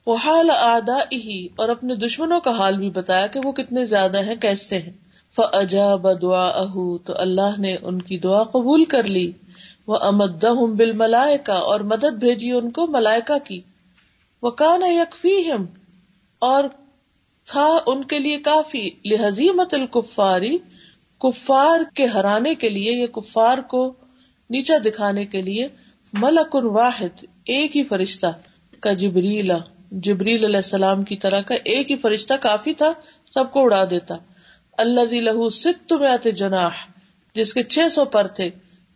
وہ 0.05 0.15
حال 0.25 0.49
آدا 0.49 0.97
ہی 1.11 1.47
اور 1.55 1.69
اپنے 1.69 1.95
دشمنوں 1.95 2.39
کا 2.39 2.51
حال 2.51 2.77
بھی 2.77 2.89
بتایا 2.89 3.27
کہ 3.27 3.39
وہ 3.43 3.51
کتنے 3.51 3.85
زیادہ 3.85 4.23
ہیں، 4.23 4.35
کیسے 4.35 4.79
ہیں۔ 4.79 4.93
فجا 5.35 5.95
بدعا 5.95 6.47
اہ 6.47 6.97
تو 7.05 7.13
اللہ 7.15 7.59
نے 7.59 7.75
ان 7.81 8.01
کی 8.01 8.17
دعا 8.17 8.43
قبول 8.43 8.83
کر 8.83 9.03
لی۔ 9.03 9.31
وہ 9.87 9.97
امد 10.01 10.45
بل 10.77 10.91
ملائکا 10.91 11.53
اور 11.53 11.79
مدد 11.79 12.17
بھیجی 12.19 12.51
ان 12.51 12.71
کو 12.71 12.87
ملائکا 12.87 13.37
کی۔ 13.37 13.61
وہ 14.41 14.49
کانا 14.49 14.87
یکفی 14.87 15.51
اور 16.39 16.63
تھا 17.45 17.79
ان 17.85 18.03
کے 18.03 18.19
لیے 18.19 18.37
کافی 18.37 18.89
لہزیمت 19.05 19.73
الکفاری، 19.73 20.57
کفار 21.19 21.79
کے 21.95 22.05
ہرانے 22.05 22.55
کے 22.55 22.69
لیے 22.69 22.91
یا 22.91 23.05
کفار 23.07 23.57
کو 23.57 23.93
نیچا 24.49 24.73
دکھانے 24.85 25.25
کے 25.25 25.41
لیے 25.41 25.67
ملک 26.13 26.55
واحد، 26.55 27.25
ایک 27.45 27.77
ہی 27.77 27.83
فرشتہ 27.83 28.27
کا 28.79 28.93
جبریلا 28.93 29.57
جبریل 29.91 30.45
علیہ 30.45 30.55
السلام 30.55 31.03
کی 31.03 31.17
طرح 31.17 31.41
کا 31.41 31.55
ایک 31.63 31.91
ہی 31.91 31.95
فرشتہ 31.95 32.33
کافی 32.33 32.73
تھا، 32.73 32.93
سب 33.33 33.51
کو 33.51 33.63
اڑا 33.63 33.83
دیتا۔ 33.89 34.15
اللہ 34.77 35.01
لہو 35.01 35.49
ست 35.49 35.93
میں 35.93 36.31
جناح، 36.31 36.75
جس 37.35 37.53
کے 37.53 37.63
چھ 37.63 37.91
سو 37.91 38.05
پر 38.05 38.27
تھے۔ 38.27 38.49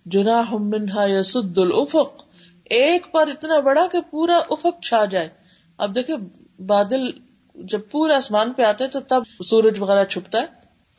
جناح 0.05 0.51
منہا 0.51 1.05
یسد 1.05 1.57
الافق، 1.57 2.23
ایک 2.69 3.11
پر 3.11 3.27
اتنا 3.27 3.59
بڑا 3.59 3.87
کہ 3.91 4.01
پورا 4.01 4.37
افق 4.49 4.83
چھا 4.83 5.05
جائے۔ 5.05 5.29
اب 5.77 5.95
دیکھیں، 5.95 6.15
بادل 6.61 7.28
جب 7.63 7.79
پورا 7.91 8.17
آسمان 8.17 8.53
پہ 8.53 8.61
آتے 8.61 8.87
تو 8.87 8.99
تب 8.99 9.23
سورج 9.45 9.79
وغیرہ 9.79 10.05
چھپتا 10.05 10.39
ہے۔ 10.39 10.45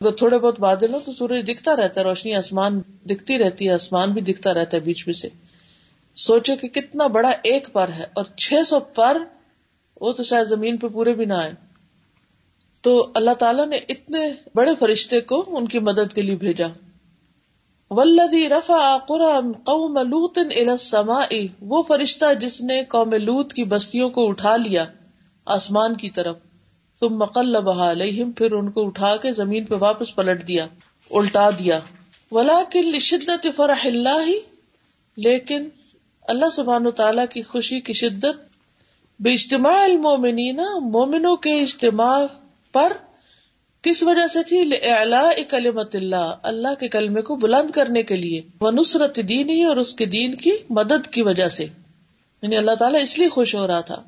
اگر 0.01 0.11
تھوڑے 0.11 0.39
بہت 0.39 0.59
بادل 0.59 0.93
ہو 0.93 0.99
تو 1.05 1.13
سورج 1.13 1.47
دکھتا 1.47 1.75
رہتا 1.75 2.01
ہے، 2.01 2.05
روشنی 2.05 2.35
آسمان 2.35 2.79
دکھتی 2.79 3.37
رہتی 3.37 3.67
ہے، 3.67 3.73
آسمان 3.73 4.11
بھی 4.11 4.21
دکھتا 4.21 4.53
رہتا 4.53 4.77
ہے 4.77 4.81
بیچ 4.81 5.07
میں 5.07 5.13
سے۔ 5.13 5.27
سوچو 6.15 6.55
کہ 6.55 6.67
کتنا 6.67 7.07
بڑا 7.07 7.29
ایک 7.29 7.73
پر 7.73 7.89
ہے 7.89 8.03
اور 8.13 8.25
چھ 8.37 8.53
سو 8.65 8.79
پر 8.79 9.17
وہ 10.01 10.13
تو 10.13 10.23
شاید 10.23 10.47
زمین 10.47 10.77
پہ 10.77 10.87
پورے 10.87 11.13
بھی 11.13 11.25
نہ 11.25 11.33
آئے۔ 11.33 11.51
تو 12.81 13.11
اللہ 13.15 13.31
تعالیٰ 13.31 13.67
نے 13.67 13.75
اتنے 13.75 14.33
بڑے 14.55 14.75
فرشتے 14.75 15.21
کو 15.21 15.43
ان 15.47 15.67
کی 15.67 15.79
مدد 15.79 16.13
کے 16.13 16.21
لیے 16.21 16.35
بھیجا۔ 16.35 16.67
ولدی 17.89 18.49
رفا 18.49 18.97
قوم 19.63 19.97
لوت 19.97 20.39
وہ 21.61 21.83
فرشتہ 21.83 22.33
جس 22.33 22.61
نے 22.61 22.83
قوم 22.83 23.13
لوت 23.13 23.53
کی 23.53 23.63
بستیوں 23.63 24.09
کو 24.09 24.29
اٹھا 24.29 24.57
لیا 24.57 24.85
آسمان 25.45 25.95
کی 25.95 26.09
طرف۔ 26.09 26.37
تم 27.01 27.17
مقل 27.17 27.61
بہا 27.61 27.93
پھر 28.37 28.51
ان 28.51 28.71
کو 28.71 28.87
اٹھا 28.87 29.15
کے 29.15 29.33
زمین 29.33 29.65
پہ 29.65 29.75
واپس 29.79 30.15
پلٹ 30.15 30.47
دیا، 30.47 30.67
الٹا 31.11 31.49
دیا۔ 31.49 31.79
ولا 32.31 32.61
کل 32.71 32.99
شدت 32.99 33.47
فرح 33.55 33.85
اللہ 33.85 34.27
ہی 34.27 34.39
لیکن 35.17 35.69
اللہ 36.21 36.49
سبحان 36.53 36.87
و 36.87 36.91
تعالی 36.91 37.21
کی 37.29 37.41
خوشی 37.41 37.79
کی 37.79 37.93
شدت 37.93 38.35
بے 39.19 39.31
اجتماع 39.33 39.83
المومنین، 39.83 40.55
مومنوں 40.81 41.35
کے 41.35 41.61
اجتماع 41.61 42.25
پر 42.73 42.93
کس 43.81 44.03
وجہ 44.03 44.27
سے 44.27 44.43
تھی؟ 44.43 45.43
کلمت 45.43 45.95
اللہ 45.95 46.35
اللہ 46.43 46.73
کے 46.79 46.87
کلمے 46.87 47.21
کو 47.21 47.35
بلند 47.35 47.71
کرنے 47.71 48.03
کے 48.03 48.15
لیے 48.15 48.41
وہ 48.61 48.71
نصرت 48.71 49.15
دینی 49.15 49.63
اور 49.63 49.77
اس 49.77 49.93
کے 49.93 50.05
دین 50.05 50.35
کی 50.35 50.51
مدد 50.69 51.07
کی 51.07 51.21
وجہ 51.21 51.47
سے۔ 51.47 51.65
یعنی 52.41 52.57
اللہ 52.57 52.75
تعالیٰ 52.79 53.01
اس 53.01 53.19
لیے 53.19 53.29
خوش 53.29 53.55
ہو 53.55 53.67
رہا 53.67 53.81
تھا۔ 53.81 54.03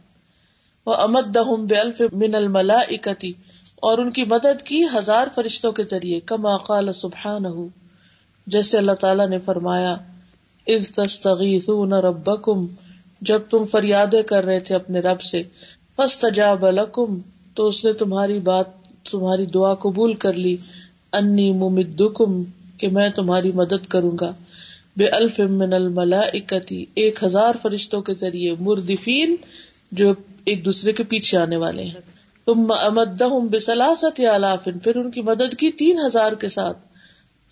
وہ 0.88 0.94
امد 0.94 1.38
بے 1.70 1.76
الف 1.76 2.02
من 2.14 2.36
الملا 2.36 2.78
اکتی 2.88 3.32
اور 3.82 3.98
ان 3.98 4.12
کی 4.12 4.24
مدد 4.24 4.62
کی 4.62 4.82
ہزار 4.94 5.28
فرشتوں 5.36 5.72
کے 5.72 5.84
ذریعے، 5.84 6.20
کما 6.20 6.58
قال 6.58 6.94
سبحان 6.94 7.44
جیسے 8.48 8.78
اللہ 8.78 8.96
تعالیٰ 9.00 9.28
نے 9.30 9.40
فرمایا 9.40 9.96
ربکم 12.02 12.66
جب 13.22 13.42
تم 13.50 13.64
فریادیں 13.66 14.22
کر 14.24 14.46
رہے 14.46 14.60
تھے 14.60 14.76
اپنے 14.76 15.00
رب 15.00 15.22
سے، 15.22 15.44
فاستجاب 15.96 16.70
لکم 16.70 17.20
تو 17.54 17.68
اس 17.68 17.84
نے 17.86 17.94
تمہاری 17.94 18.40
بات، 18.40 18.68
تمہاری 19.12 19.46
دعا 19.46 19.74
قبول 19.74 20.14
کر 20.14 20.34
لی 20.34 20.56
انی 21.14 21.52
ممدکم 21.52 22.44
کہ 22.78 22.88
میں 22.88 23.10
تمہاری 23.10 23.52
مدد 23.52 23.88
کروں 23.88 24.18
گا 24.22 24.32
بے 24.98 25.08
الف 25.08 25.40
من 25.40 25.74
الملا 25.74 26.20
ایک 26.20 27.24
ہزار 27.24 27.56
فرشتوں 27.62 28.02
کے 28.02 28.14
ذریعے 28.14 28.54
مردفین 28.60 29.36
جو 29.92 30.14
ایک 30.46 30.66
دوسرے 30.66 30.92
کے 30.92 31.04
پیچھے 31.04 31.38
آنے 31.38 31.56
والے 31.56 31.84
ہیں۔ 31.84 32.02
تم 32.46 32.72
امدہ 32.72 33.26
بسلاست 33.52 34.20
علافن 34.20 34.80
پھر 34.80 34.96
ان 34.96 35.12
کی 35.12 35.22
مدد 35.22 35.56
کی 35.58 35.72
تین 35.72 36.00
ہزار 36.06 36.32
کے 36.32 36.50
ساتھ۔ 36.50 36.78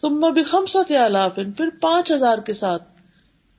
تم 0.02 0.20
بخمسط 0.20 0.92
علافن 0.92 1.52
پھر 1.52 1.70
پانچ 1.82 2.12
ہزار 2.12 2.38
کے 2.38 2.54
ساتھ۔ 2.54 2.84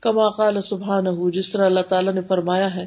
کما 0.00 0.30
قال 0.30 0.62
سبحان 0.62 1.30
جس 1.30 1.52
طرح 1.52 1.66
اللہ 1.66 1.80
تعالیٰ 1.80 2.12
نے 2.12 2.20
فرمایا 2.20 2.74
ہے۔ 2.74 2.86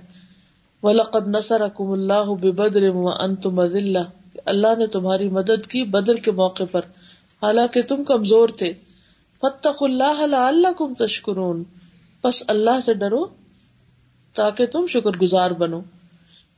وَلَقَدْ 0.84 1.28
نَصَرَكُمُ 1.28 1.92
اللَّهُ 1.94 2.38
بِبَدْرٍ 2.38 2.96
وَأَنْتُمْ 2.96 3.66
أَذِلَّةٌ۔ 3.66 4.04
کہ 4.34 4.40
اللہ 4.46 4.68
نے 4.78 4.88
تمہاری 4.88 5.30
مدد 5.30 5.68
کی 5.68 5.84
بدر 5.84 6.16
کے 6.16 6.32
موقع 6.32 6.64
پر۔ 6.72 6.82
حالانکہ 7.44 7.82
تم 7.82 8.04
کمزور 8.04 8.50
تھے۔ 8.50 8.74
فَاتَّقُوا 9.42 9.88
اللَّهَ 9.88 10.28
لَعَلَّكُمْ 10.28 10.96
تَشْكُرُونَ۔ 10.98 11.64
پس 12.22 12.44
اللہ 12.48 12.80
سے 12.86 12.94
ڈرو 12.94 13.26
تاکہ 14.34 14.66
تم 14.66 14.88
شکر 14.88 15.18
گزار 15.18 15.52
بنو۔ 15.52 15.80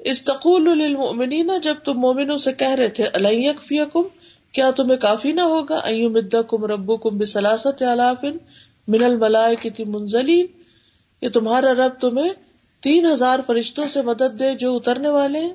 استقول 0.10 0.78
للمؤمنین 0.78 1.52
جب 1.64 1.76
تم 1.84 2.00
مومنوں 2.00 2.38
سے 2.38 2.54
کہہ 2.54 2.76
رہے 2.76 2.90
تھے 2.90 3.04
الیکفیکم 3.14 4.02
کیا 4.54 4.70
تمہیں 4.72 4.98
کافی 4.98 5.32
نہ 5.32 5.42
ہوگا؟ 5.42 5.78
ایو 5.84 6.10
مدکم 6.10 6.66
ربکم 6.66 7.18
بسلاست 7.18 7.82
علافن 7.84 8.38
من 8.88 9.04
الملائکتی 9.04 9.84
منزلین. 9.86 10.46
کہ 11.22 11.30
تمہارا 11.30 11.74
رب 11.74 12.00
تمہیں 12.02 12.30
تین 12.84 13.06
ہزار 13.06 13.40
فرشتوں 13.48 13.86
سے 13.86 14.02
مدد 14.02 14.40
دے 14.40 14.54
جو 14.56 14.76
اترنے 14.76 15.10
والے 15.10 15.40
ہیں۔ 15.40 15.54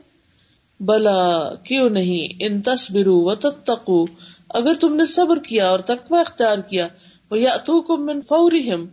بلا، 0.80 1.54
کیوں 1.54 1.88
نہیں؟ 1.88 2.34
ان 2.40 2.60
تصبرو 2.60 3.16
و 3.20 3.34
تتقو 3.34 4.04
اگر 4.50 4.74
تم 4.74 4.94
نے 4.94 5.04
صبر 5.04 5.38
کیا 5.38 5.68
اور 5.68 5.80
تقوی 5.80 6.18
اختیار 6.18 6.58
کیا 6.58 6.86
وہ 7.30 7.38
یا 7.38 7.56
من 7.88 8.20
فورہم، 8.20 8.84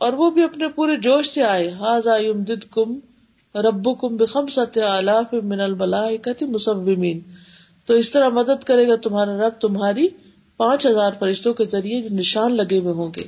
اور 0.00 0.12
وہ 0.12 0.30
بھی 0.30 0.42
اپنے 0.42 0.68
پورے 0.68 0.96
جوش 0.96 1.28
سے 1.28 1.42
آئے 1.42 1.68
ہاضا 1.70 2.16
یمددکم 2.16 2.98
رب 3.54 4.00
کم 4.00 4.16
بخم 4.16 4.46
ست 4.46 4.78
آلاف 4.78 5.32
من 5.32 5.60
الملائکتی 5.60 6.44
مسبمین 6.44 7.20
تو 7.86 7.94
اس 7.94 8.12
طرح 8.12 8.28
مدد 8.28 8.64
کرے 8.64 8.88
گا 8.88 8.96
تمہارا 8.96 9.30
رب 9.30 9.60
تمہاری 9.60 10.08
پانچ 10.56 10.86
ہزار 10.86 11.12
فرشتوں 11.18 11.54
کے 11.54 11.64
ذریعے 11.64 12.02
جو 12.02 12.16
نشان 12.16 12.56
لگے 12.56 12.78
ہوئے 12.78 12.94
ہوں 12.94 13.10
گے۔ 13.16 13.24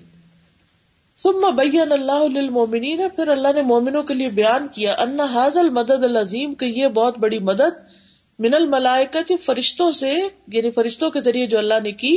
ثم 1.23 1.57
بین 1.57 1.93
اللہ 1.93 2.39
للمومنین 2.39 3.01
پھر 3.17 3.29
اللہ 3.29 3.49
نے 3.55 3.63
مومنوں 3.63 4.03
کے 4.03 4.15
لیے 4.15 4.29
بیان 4.29 4.69
کیا، 4.69 4.95
ان 4.99 5.21
حاض 5.21 5.57
المدد 5.57 6.05
العظیم، 6.05 6.55
کہ 6.55 6.65
یہ 6.65 6.89
بہت 6.89 7.19
بڑی 7.19 7.39
مدد 7.39 7.79
من 8.39 8.55
الملائکت 8.55 9.33
فرشتوں 9.45 9.93
سے 9.93 10.13
یعنی 10.49 10.71
فرشتوں 10.71 11.11
کے 11.11 11.21
ذریعے 11.21 11.47
جو 11.47 11.59
اللہ 11.59 11.81
نے 11.83 11.93
کی۔ 11.93 12.17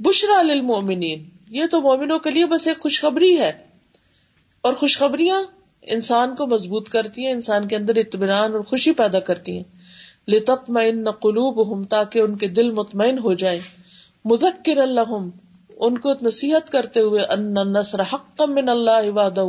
بشرا 0.00 0.42
للمومنین 0.42 1.24
یہ 1.50 1.64
تو 1.70 1.80
مومنوں 1.80 2.18
کے 2.18 2.30
لیے 2.30 2.46
بس 2.46 2.66
ایک 2.66 2.80
خوشخبری 2.80 3.38
ہے۔ 3.38 3.52
اور 4.60 4.72
خوشخبریاں 4.72 5.42
انسان 5.82 6.34
کو 6.34 6.46
مضبوط 6.46 6.88
کرتی 6.88 7.24
ہیں، 7.24 7.32
انسان 7.32 7.68
کے 7.68 7.76
اندر 7.76 7.96
اطمینان 7.96 8.52
اور 8.52 8.60
خوشی 8.60 8.92
پیدا 8.92 9.20
کرتی 9.20 9.56
ہیں۔ 9.56 9.64
لتطمئن 10.28 11.10
قلوبہم 11.10 11.84
تاکہ 11.84 12.18
ان 12.18 12.36
کے 12.36 12.48
دل 12.48 12.70
مطمئن 12.70 13.18
ہو 13.18 13.34
جائے 13.34 13.60
مذکر 14.24 14.76
اللہ 14.76 15.14
ان 15.76 15.98
کو 15.98 16.12
نصیحت 16.22 16.70
کرتے 16.70 17.00
ہوئے 17.00 17.24
ان 17.24 17.54
نصر 17.54 18.00
حق 18.00 18.42
من 18.42 18.68
اللہ 18.68 19.10
وعدہ 19.14 19.44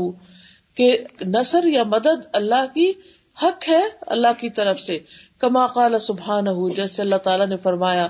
کہ 0.75 0.97
نصر 1.21 1.63
یا 1.63 1.83
مدد 1.83 2.27
اللہ 2.33 2.65
کی 2.73 2.91
حق 3.43 3.69
ہے 3.69 3.83
اللہ 4.01 4.27
کی 4.37 4.49
طرف 4.49 4.79
سے۔ 4.79 4.99
کما 5.37 5.67
قال 5.67 5.99
سبحانہ 5.99 6.49
جیسے 6.75 7.01
اللہ 7.01 7.15
تعالیٰ 7.15 7.47
نے 7.47 7.57
فرمایا، 7.57 8.07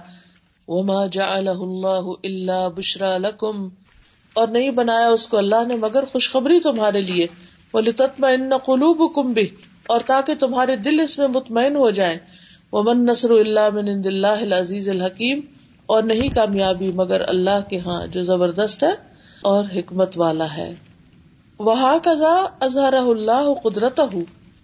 وما 0.67 1.05
جعلہ 1.05 1.49
اللہ 1.49 2.11
الا 2.23 2.67
بشرا 2.67 3.17
لکم 3.17 3.69
اور 4.33 4.47
نہیں 4.47 4.69
بنایا 4.69 5.07
اس 5.07 5.27
کو 5.27 5.37
اللہ 5.37 5.67
نے، 5.67 5.75
مگر 5.75 6.05
خوشخبری 6.05 6.59
تمہارے 6.59 7.01
لیے۔ 7.01 7.27
ان 7.73 8.57
قلوب 8.65 9.15
کم 9.15 9.33
بھی 9.33 9.49
اور 9.87 9.99
تاکہ 10.05 10.35
تمہارے 10.35 10.75
دل 10.75 10.99
اس 10.99 11.19
میں 11.19 11.27
مطمئن 11.27 11.75
ہو 11.75 11.89
جائے 11.89 12.17
وہ 12.71 12.83
من 12.83 13.05
نصر 13.05 13.29
اللہ 13.31 13.69
من 13.73 13.89
اللہ 14.05 14.55
عزیز 14.55 14.89
الحکیم 14.89 15.39
اور 15.85 16.03
نہیں 16.03 16.29
کامیابی 16.29 16.91
مگر 16.91 17.29
اللہ 17.29 17.69
کے 17.69 17.79
ہاں 17.79 18.07
جو 18.07 18.23
زبردست 18.23 18.83
ہے 18.83 18.91
اور 19.41 19.63
حکمت 19.75 20.17
والا 20.17 20.57
ہے۔ 20.57 20.73
وہ 21.59 21.75
اظہر 22.59 22.93
اللہ 22.93 23.53
قدرت 23.63 23.99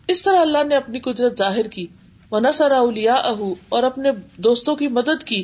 اس 0.07 0.23
طرح 0.23 0.39
اللہ 0.39 0.63
نے 0.63 0.75
اپنی 0.75 0.99
قدرت 0.99 1.37
ظاہر 1.37 1.63
کی۔ 1.63 1.87
وہ 2.31 2.39
نسر 2.39 2.71
اولیا 2.71 3.13
اہو 3.13 3.55
اور 3.69 3.83
اپنے 3.83 4.11
دوستوں 4.37 4.75
کی 4.75 4.87
مدد 4.87 5.23
کی۔ 5.23 5.43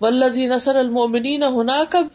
ولدی 0.00 0.46
نسر 0.46 0.76
المومنین 0.76 1.42
ہونا 1.42 1.82
کب 1.88 2.06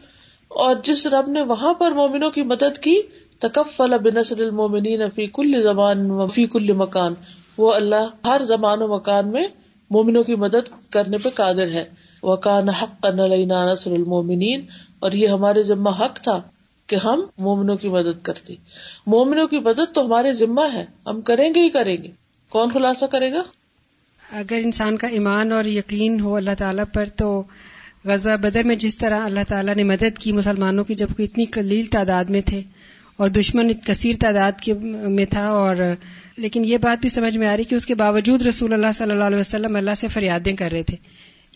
اور 0.48 0.76
جس 0.82 1.06
رب 1.06 1.30
نے 1.30 1.42
وہاں 1.42 1.74
پر 1.74 1.90
مومنوں 1.90 2.30
کی 2.30 2.42
مدد 2.42 2.78
کی 2.78 3.00
تکفل 3.38 3.98
بنصر 3.98 4.42
المومنین 4.42 5.02
فی 5.14 5.26
کل 5.26 5.62
زبان 5.62 6.10
و 6.10 6.26
فی 6.26 6.46
کل 6.46 6.72
مکان۔ 6.72 7.14
وہ 7.58 7.74
اللہ 7.74 8.26
ہر 8.26 8.40
زمان 8.44 8.82
و 8.82 8.96
مکان 8.96 9.28
میں 9.28 9.46
مومنوں 9.90 10.24
کی 10.24 10.34
مدد 10.34 10.90
کرنے 10.90 11.18
پہ 11.18 11.28
قادر 11.28 11.68
ہے۔ 11.68 11.84
وہ 12.22 12.36
کان 12.36 12.68
حق 12.68 13.06
نصر 13.06 13.92
المومنین 13.92 14.64
اور 14.98 15.12
یہ 15.12 15.28
ہمارے 15.28 15.62
ذمہ 15.62 15.90
حق 15.90 16.20
تھا 16.22 16.42
کہ 16.86 16.96
ہم 17.04 17.24
مومنوں 17.38 17.76
کی 17.76 17.88
مدد 17.88 18.22
کرتے۔ 18.22 18.54
مومنوں 19.06 19.46
کی 19.46 19.58
مدد 19.58 19.94
تو 19.94 20.06
ہمارے 20.06 20.32
ذمہ 20.32 20.74
ہے۔ 20.74 20.84
ہم 21.06 21.20
کریں 21.20 21.54
گے 21.54 21.60
ہی 21.60 21.70
کریں 21.70 21.96
گے۔ 21.96 22.08
کون 22.48 22.70
خلاصہ 22.72 23.04
کرے 23.04 23.32
گا؟ 23.32 23.42
اگر 24.32 24.60
انسان 24.64 24.96
کا 24.96 25.06
ایمان 25.06 25.52
اور 25.52 25.64
یقین 25.64 26.20
ہو 26.20 26.36
اللہ 26.36 26.50
تعالیٰ 26.58 26.84
پر 26.94 27.04
تو 27.16 27.42
غزوہ 28.04 28.36
بدر 28.36 28.62
میں 28.64 28.76
جس 28.76 28.98
طرح 28.98 29.20
اللہ 29.20 29.40
تعالیٰ 29.48 29.74
نے 29.74 29.82
مدد 29.82 30.18
کی 30.18 30.32
مسلمانوں 30.32 30.84
کی 30.84 30.94
جب 30.94 31.06
اتنی 31.18 31.44
قلیل 31.44 31.86
تعداد 31.86 32.24
میں 32.24 32.40
تھے 32.46 32.62
اور 33.16 33.28
دشمن 33.28 33.72
کثیر 33.74 34.16
تعداد 34.20 34.60
کے 34.60 34.74
میں 34.90 35.24
تھا 35.24 35.48
اور 35.48 35.76
لیکن 36.36 36.64
یہ 36.64 36.76
بات 36.76 36.98
بھی 37.00 37.08
سمجھ 37.08 37.38
میں 37.38 37.48
آ 37.48 37.56
رہی 37.56 37.64
کہ 37.64 37.74
اس 37.74 37.86
کے 37.86 37.94
باوجود 37.94 38.42
رسول 38.42 38.72
اللہ 38.72 38.92
صلی 38.94 39.10
اللہ 39.10 39.24
علیہ 39.24 39.38
وسلم 39.38 39.76
اللہ 39.76 39.94
سے 39.96 40.08
فریادیں 40.08 40.56
کر 40.56 40.70
رہے 40.72 40.82
تھے۔ 40.82 40.96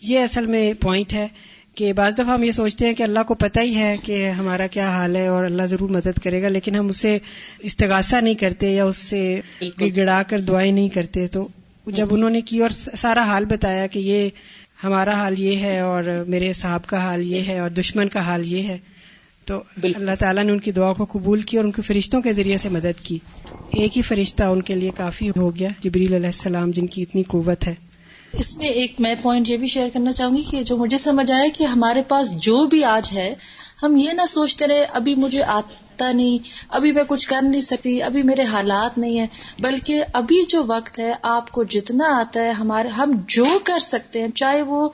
یہ 0.01 0.19
اصل 0.19 0.45
میں 0.45 0.73
پوائنٹ 0.73 1.13
ہے 1.13 1.27
کہ 1.75 1.93
بعض 1.93 2.13
دفعہ 2.13 2.29
ہم 2.29 2.43
یہ 2.43 2.51
سوچتے 2.51 2.85
ہیں 2.85 2.93
کہ 2.93 3.03
اللہ 3.03 3.19
کو 3.27 3.33
پتہ 3.33 3.59
ہی 3.59 3.75
ہے 3.75 3.95
کہ 4.03 4.29
ہمارا 4.29 4.67
کیا 4.67 4.89
حال 4.89 5.15
ہے 5.15 5.27
اور 5.27 5.43
اللہ 5.43 5.63
ضرور 5.63 5.89
مدد 5.89 6.19
کرے 6.23 6.41
گا 6.41 6.47
لیکن 6.47 6.75
ہم 6.75 6.87
اسے 6.87 7.17
استغاثہ 7.59 8.15
نہیں 8.15 8.33
کرتے 8.33 8.69
یا 8.69 8.85
اس 8.85 8.97
سے 8.97 9.41
گڑا 9.81 10.23
کر 10.23 10.39
دعائیں 10.39 10.71
نہیں 10.71 10.89
کرتے۔ 10.89 11.27
تو 11.27 11.47
جب 11.87 12.07
انہوں 12.11 12.29
نے 12.29 12.41
کی 12.41 12.59
اور 12.59 12.69
سارا 12.69 13.23
حال 13.23 13.45
بتایا 13.45 13.87
کہ 13.87 13.99
یہ 13.99 14.29
ہمارا 14.83 15.13
حال 15.13 15.39
یہ 15.39 15.55
ہے 15.55 15.79
اور 15.79 16.03
میرے 16.27 16.53
صاحب 16.53 16.85
کا 16.85 16.97
حال 16.97 17.31
یہ 17.31 17.41
ہے 17.47 17.59
اور 17.59 17.69
دشمن 17.69 18.07
کا 18.07 18.19
حال 18.19 18.51
یہ 18.51 18.67
ہے 18.67 18.77
تو 19.51 19.63
اللہ 19.83 20.11
تعالیٰ 20.19 20.43
نے 20.43 20.51
ان 20.51 20.59
کی 20.59 20.71
دعا 20.71 20.93
کو 20.93 21.05
قبول 21.05 21.41
کی 21.41 21.57
اور 21.57 21.65
ان 21.65 21.71
کے 21.71 21.81
فرشتوں 21.81 22.21
کے 22.21 22.33
ذریعے 22.33 22.57
سے 22.57 22.69
مدد 22.69 22.99
کی۔ 23.03 23.17
ایک 23.73 23.97
ہی 23.97 24.01
فرشتہ 24.01 24.43
ان 24.43 24.61
کے 24.61 24.75
لیے 24.75 24.91
کافی 24.97 25.29
ہو 25.29 25.55
گیا 25.55 25.69
جبریل 25.79 26.13
علیہ 26.13 26.25
السلام 26.25 26.71
جن 26.71 26.87
کی 26.87 27.01
اتنی 27.01 27.23
قوت 27.23 27.67
ہے۔ 27.67 27.75
اس 28.33 28.57
میں 28.57 28.67
ایک 28.67 28.95
میں 28.99 29.15
پوائنٹ 29.21 29.49
یہ 29.49 29.57
بھی 29.57 29.67
شیئر 29.67 29.89
کرنا 29.93 30.11
چاہوں 30.11 30.37
گی 30.37 30.43
کہ 30.51 30.63
جو 30.63 30.77
مجھے 30.77 30.97
سمجھ 30.97 31.31
آئے 31.31 31.49
کہ 31.49 31.63
ہمارے 31.63 32.01
پاس 32.01 32.37
جو 32.37 32.65
بھی 32.65 32.83
آج 32.83 33.09
ہے 33.13 33.35
ہم 33.83 33.95
یہ 33.95 34.11
نہ 34.11 34.25
سوچتے 34.27 34.67
رہے 34.67 34.83
ابھی 34.83 35.15
مجھے 35.15 35.43
آتا 35.43 36.11
نہیں 36.11 36.37
ابھی 36.69 36.91
میں 36.91 37.03
کچھ 37.03 37.27
کر 37.27 37.41
نہیں 37.41 37.61
سکتی 37.61 38.01
ابھی 38.01 38.23
میرے 38.23 38.43
حالات 38.43 38.97
نہیں 38.97 39.19
ہیں۔ 39.19 39.27
بلکہ 39.59 40.03
ابھی 40.13 40.45
جو 40.49 40.63
وقت 40.67 40.99
ہے 40.99 41.11
آپ 41.21 41.51
کو 41.51 41.63
جتنا 41.63 42.05
آتا 42.19 42.43
ہے 42.43 42.51
ہمارے 42.51 42.87
ہم 42.87 43.11
جو 43.27 43.45
کر 43.63 43.79
سکتے 43.79 44.21
ہیں 44.21 44.29
چاہے 44.35 44.61
وہ 44.61 44.89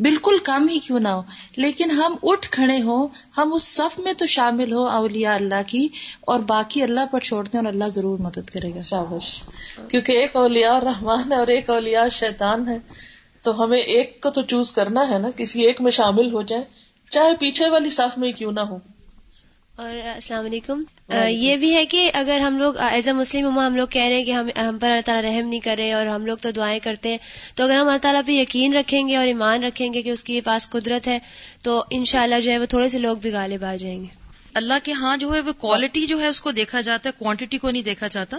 بالکل 0.00 0.38
کم 0.44 0.68
ہی 0.68 0.78
کیوں 0.78 1.00
نہ 1.00 1.08
ہو۔ 1.08 1.22
لیکن 1.56 1.90
ہم 1.90 2.16
اٹھ 2.22 2.50
کھڑے 2.50 2.82
ہوں، 2.82 3.08
ہم 3.36 3.52
اس 3.54 3.62
صف 3.62 3.98
میں 3.98 4.12
تو 4.12 4.26
شامل 4.26 4.72
ہو 4.72 4.86
اولیاء 4.86 5.34
اللہ 5.34 5.62
کی، 5.66 5.88
اور 6.20 6.40
باقی 6.40 6.82
اللہ 6.82 7.00
پر 7.10 7.20
چھوڑ 7.20 7.44
دیں 7.44 7.60
اور 7.60 7.66
اللہ 7.66 7.88
ضرور 7.88 8.18
مدد 8.18 8.50
کرے 8.50 8.74
گا۔ 8.74 8.80
شابش، 8.80 9.42
کیونکہ 9.88 10.12
ایک 10.12 10.36
اولیاء 10.36 10.78
رحمان 10.78 11.32
ہے 11.32 11.36
اور 11.36 11.46
ایک 11.46 11.70
اولیاء 11.70 12.08
شیطان 12.08 12.68
ہے۔ 12.68 12.78
تو 13.42 13.64
ہمیں 13.64 13.80
ایک 13.80 14.20
کو 14.20 14.30
تو 14.30 14.42
چوز 14.42 14.72
کرنا 14.72 15.08
ہے 15.08 15.18
نا، 15.18 15.28
کسی 15.36 15.60
ایک 15.62 15.80
میں 15.80 15.90
شامل 15.90 16.32
ہو 16.32 16.42
جائے 16.42 16.62
چاہے 17.10 17.36
پیچھے 17.40 17.68
والی 17.68 17.90
صف 17.90 18.18
میں 18.18 18.32
کیوں 18.32 18.52
نہ 18.52 18.60
ہو۔ 18.60 18.76
اور 19.80 19.94
السلام 20.14 20.44
علیکم۔ 20.44 20.82
یہ 21.28 21.56
بھی 21.56 21.74
ہے 21.74 21.84
کہ 21.86 22.10
اگر 22.14 22.40
ہم 22.40 22.58
لوگ 22.58 22.76
ایز 22.78 23.08
اے 23.08 23.12
مسلم 23.12 23.46
اما 23.46 23.66
ہم 23.66 23.76
لوگ 23.76 23.86
کہہ 23.88 24.02
رہے 24.02 24.16
ہیں 24.16 24.24
کہ 24.24 24.30
ہم 24.30 24.48
ہم 24.56 24.78
پر 24.78 24.88
اللہ 24.88 25.00
تعالیٰ 25.04 25.30
رحم 25.30 25.48
نہیں 25.48 25.60
کرے 25.60 25.92
اور 25.92 26.06
ہم 26.06 26.26
لوگ 26.26 26.36
تو 26.36 26.50
دعائیں 26.50 26.80
کرتے 26.80 27.08
ہیں 27.08 27.18
تو 27.54 27.64
اگر 27.64 27.76
ہم 27.76 27.86
اللہ 27.86 27.98
تعالیٰ 27.98 28.20
پہ 28.26 28.32
یقین 28.32 28.74
رکھیں 28.74 29.08
گے 29.08 29.16
اور 29.16 29.26
ایمان 29.26 29.64
رکھیں 29.64 29.94
گے 29.94 30.02
کہ 30.02 30.10
اس 30.10 30.24
کے 30.24 30.40
پاس 30.40 30.70
قدرت 30.70 31.08
ہے 31.08 31.18
تو 31.62 31.82
ان 31.90 32.04
شاء 32.04 32.22
اللہ 32.22 32.40
جو 32.40 32.52
ہے 32.52 32.58
وہ 32.58 32.64
تھوڑے 32.64 32.88
سے 32.88 32.98
لوگ 32.98 33.16
بھی 33.16 33.30
غالب 33.30 33.64
آ 33.64 33.74
جائیں 33.76 34.00
گے۔ 34.00 34.06
اللہ 34.54 34.74
کے 34.84 34.92
ہاں 34.92 35.16
جو 35.16 35.34
ہے 35.34 35.40
وہ 35.40 35.52
کوالٹی 35.58 36.06
جو 36.06 36.20
ہے 36.20 36.26
اس 36.26 36.40
کو 36.40 36.50
دیکھا 36.50 36.80
جاتا 36.80 37.08
ہے 37.08 37.18
کوانٹٹی 37.18 37.58
کو 37.58 37.70
نہیں 37.70 37.82
دیکھا 37.82 38.06
جاتا۔ 38.06 38.36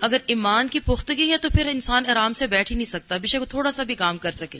اگر 0.00 0.16
ایمان 0.26 0.68
کی 0.68 0.80
پختگی 0.80 1.30
ہے 1.30 1.36
تو 1.36 1.48
پھر 1.50 1.66
انسان 1.66 2.06
آرام 2.06 2.32
سے 2.32 2.46
بیٹھ 2.46 2.72
ہی 2.72 2.76
نہیں 2.76 2.86
سکتا 2.86 3.16
بے 3.16 3.26
شک 3.26 3.50
تھوڑا 3.50 3.70
سا 3.70 3.82
بھی 3.82 3.94
کام 3.94 4.18
کر 4.18 4.30
سکے۔ 4.30 4.58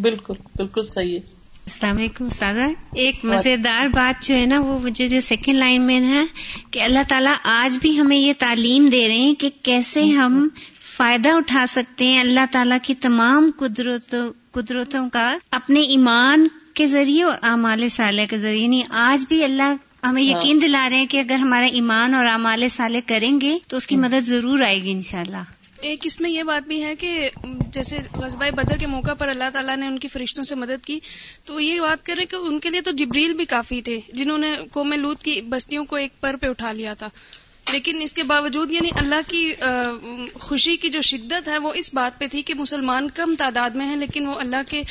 بالکل 0.00 0.34
بالکل 0.56 0.84
صحیح 0.84 1.18
ہے۔ 1.18 1.39
السلام 1.70 1.96
علیکم 1.96 2.24
استاذہ۔ 2.24 2.68
ایک 2.94 3.24
مزیدار 3.24 3.86
بات 3.86 4.22
جو 4.28 4.34
ہے 4.34 4.46
نا 4.46 4.60
وہ 4.60 4.78
مجھے 4.78 5.08
جو 5.08 5.20
سیکنڈ 5.20 5.54
لائن 5.54 5.86
میں 5.86 6.00
ہے 6.08 6.24
کہ 6.70 6.80
اللہ 6.80 6.98
تعالیٰ 7.08 7.34
آج 7.44 7.78
بھی 7.78 8.00
ہمیں 8.00 8.16
یہ 8.16 8.32
تعلیم 8.38 8.86
دے 8.86 9.08
رہے 9.08 9.16
ہیں 9.16 9.34
کہ 9.34 9.50
کیسے 9.62 10.04
ہم 10.04 10.48
فائدہ 10.96 11.28
اٹھا 11.28 11.64
سکتے 11.68 12.04
ہیں 12.04 12.20
اللہ 12.20 12.40
تعالیٰ 12.50 12.78
کی 12.82 12.94
تمام 12.94 13.50
قدرتوں 13.58 14.32
قدرتوں 14.52 15.10
کا 15.10 15.36
اپنے 15.50 15.80
ایمان 15.80 16.48
کے 16.74 16.86
ذریعے 16.86 17.22
اور 17.22 17.36
اعمال 17.42 17.88
صالح 17.88 18.22
کے 18.30 18.38
ذریعے۔ 18.38 18.66
نہیں 18.66 18.80
یعنی 18.80 18.82
آج 18.90 19.26
بھی 19.28 19.44
اللہ 19.44 20.06
ہمیں 20.06 20.22
یقین 20.22 20.60
دلا 20.60 20.88
رہے 20.90 20.96
ہیں 20.96 21.06
کہ 21.06 21.18
اگر 21.18 21.34
ہمارا 21.34 21.66
ایمان 21.66 22.14
اور 22.14 22.26
اعمال 22.26 22.68
صالح 22.68 22.98
کریں 23.06 23.40
گے 23.40 23.58
تو 23.68 23.76
اس 23.76 23.86
کی 23.86 23.96
مدد 23.96 24.20
ضرور 24.20 24.60
آئے 24.60 24.82
گی 24.82 24.90
انشاءاللہ۔ 24.90 25.59
ایک 25.80 26.06
اس 26.06 26.20
میں 26.20 26.30
یہ 26.30 26.42
بات 26.42 26.68
بھی 26.68 26.84
ہے 26.84 26.94
کہ 26.94 27.30
جیسے 27.44 27.98
غزبۂ 28.12 28.50
بدر 28.50 28.76
کے 28.76 28.86
موقع 28.86 29.14
پر 29.14 29.28
اللہ 29.28 29.50
تعالیٰ 29.52 29.76
نے 29.76 29.86
ان 29.86 29.98
کی 29.98 30.08
فرشتوں 30.08 30.44
سے 30.44 30.54
مدد 30.54 30.86
کی، 30.86 31.00
تو 31.44 31.60
یہ 31.60 31.80
بات 31.80 32.06
کر 32.06 32.14
رہے 32.16 32.24
کہ 32.24 32.36
ان 32.36 32.58
کے 32.58 32.70
لیے 32.70 32.80
تو 32.80 32.90
جبریل 32.90 33.32
بھی 33.32 33.44
کافی 33.44 33.82
تھے، 33.82 34.00
جنہوں 34.12 34.38
نے 34.38 34.52
قوم 34.72 34.92
لوت 34.92 35.22
کی 35.22 35.40
بستیوں 35.40 35.84
کو 35.84 35.96
ایک 35.96 36.20
پر 36.20 36.36
پہ 36.40 36.46
اٹھا 36.46 36.72
لیا 36.72 36.94
تھا۔ 36.94 37.08
لیکن 37.72 38.02
اس 38.02 38.14
کے 38.14 38.22
باوجود 38.22 38.70
یعنی 38.70 38.90
اللہ 38.96 39.28
کی 39.28 39.52
خوشی 40.34 40.76
کی 40.76 40.88
جو 40.88 41.00
شدت 41.00 41.48
ہے، 41.48 41.58
وہ 41.58 41.72
اس 41.74 41.94
بات 41.94 42.18
پہ 42.18 42.26
تھی 42.26 42.42
کہ 42.42 42.54
مسلمان 42.54 43.08
کم 43.10 43.34
تعداد 43.38 43.70
میں 43.70 43.86
ہیں، 43.86 43.96
لیکن 43.96 44.26
وہ 44.26 44.34
اللہ 44.34 44.70
کے 44.70 44.82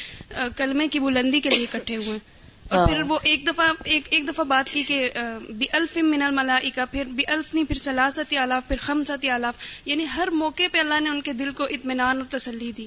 کلمے 0.56 0.88
کی 0.88 1.00
بلندی 1.00 1.40
کے 1.40 1.50
لیے 1.50 1.66
اکٹھے 1.74 1.96
ہوئے۔ 1.96 2.18
ہیں 2.18 2.39
اور 2.70 2.88
پھر 2.88 3.02
وہ 3.02 3.18
ایک 3.24 3.48
دفعہ 3.48 3.66
ایک 3.84 4.08
ایک 4.10 4.28
دفعہ 4.28 4.44
بات 4.44 4.74
کی 4.74 4.84
کہ 4.84 5.10
بی 5.50 5.66
الف 5.72 5.98
من 5.98 6.22
الملائکہ 6.22 6.82
پھر 6.92 7.04
بی 7.06 7.24
الف 7.28 7.54
نہیں 7.54 7.66
پھر 7.66 7.76
سلاست 7.76 8.34
آلاف 8.34 8.68
پھر 8.68 8.76
خمسط 8.80 9.26
آلاف 9.34 9.54
یعنی 9.86 10.06
ہر 10.16 10.28
موقع 10.32 10.64
پہ 10.72 10.80
اللہ 10.80 11.00
نے 11.00 11.10
ان 11.10 11.22
کے 11.22 11.34
دل 11.34 11.52
کو 11.52 11.64
اطمینان 11.64 12.18
اور 12.18 12.26
تسلی 12.26 12.72
دی۔ 12.72 12.86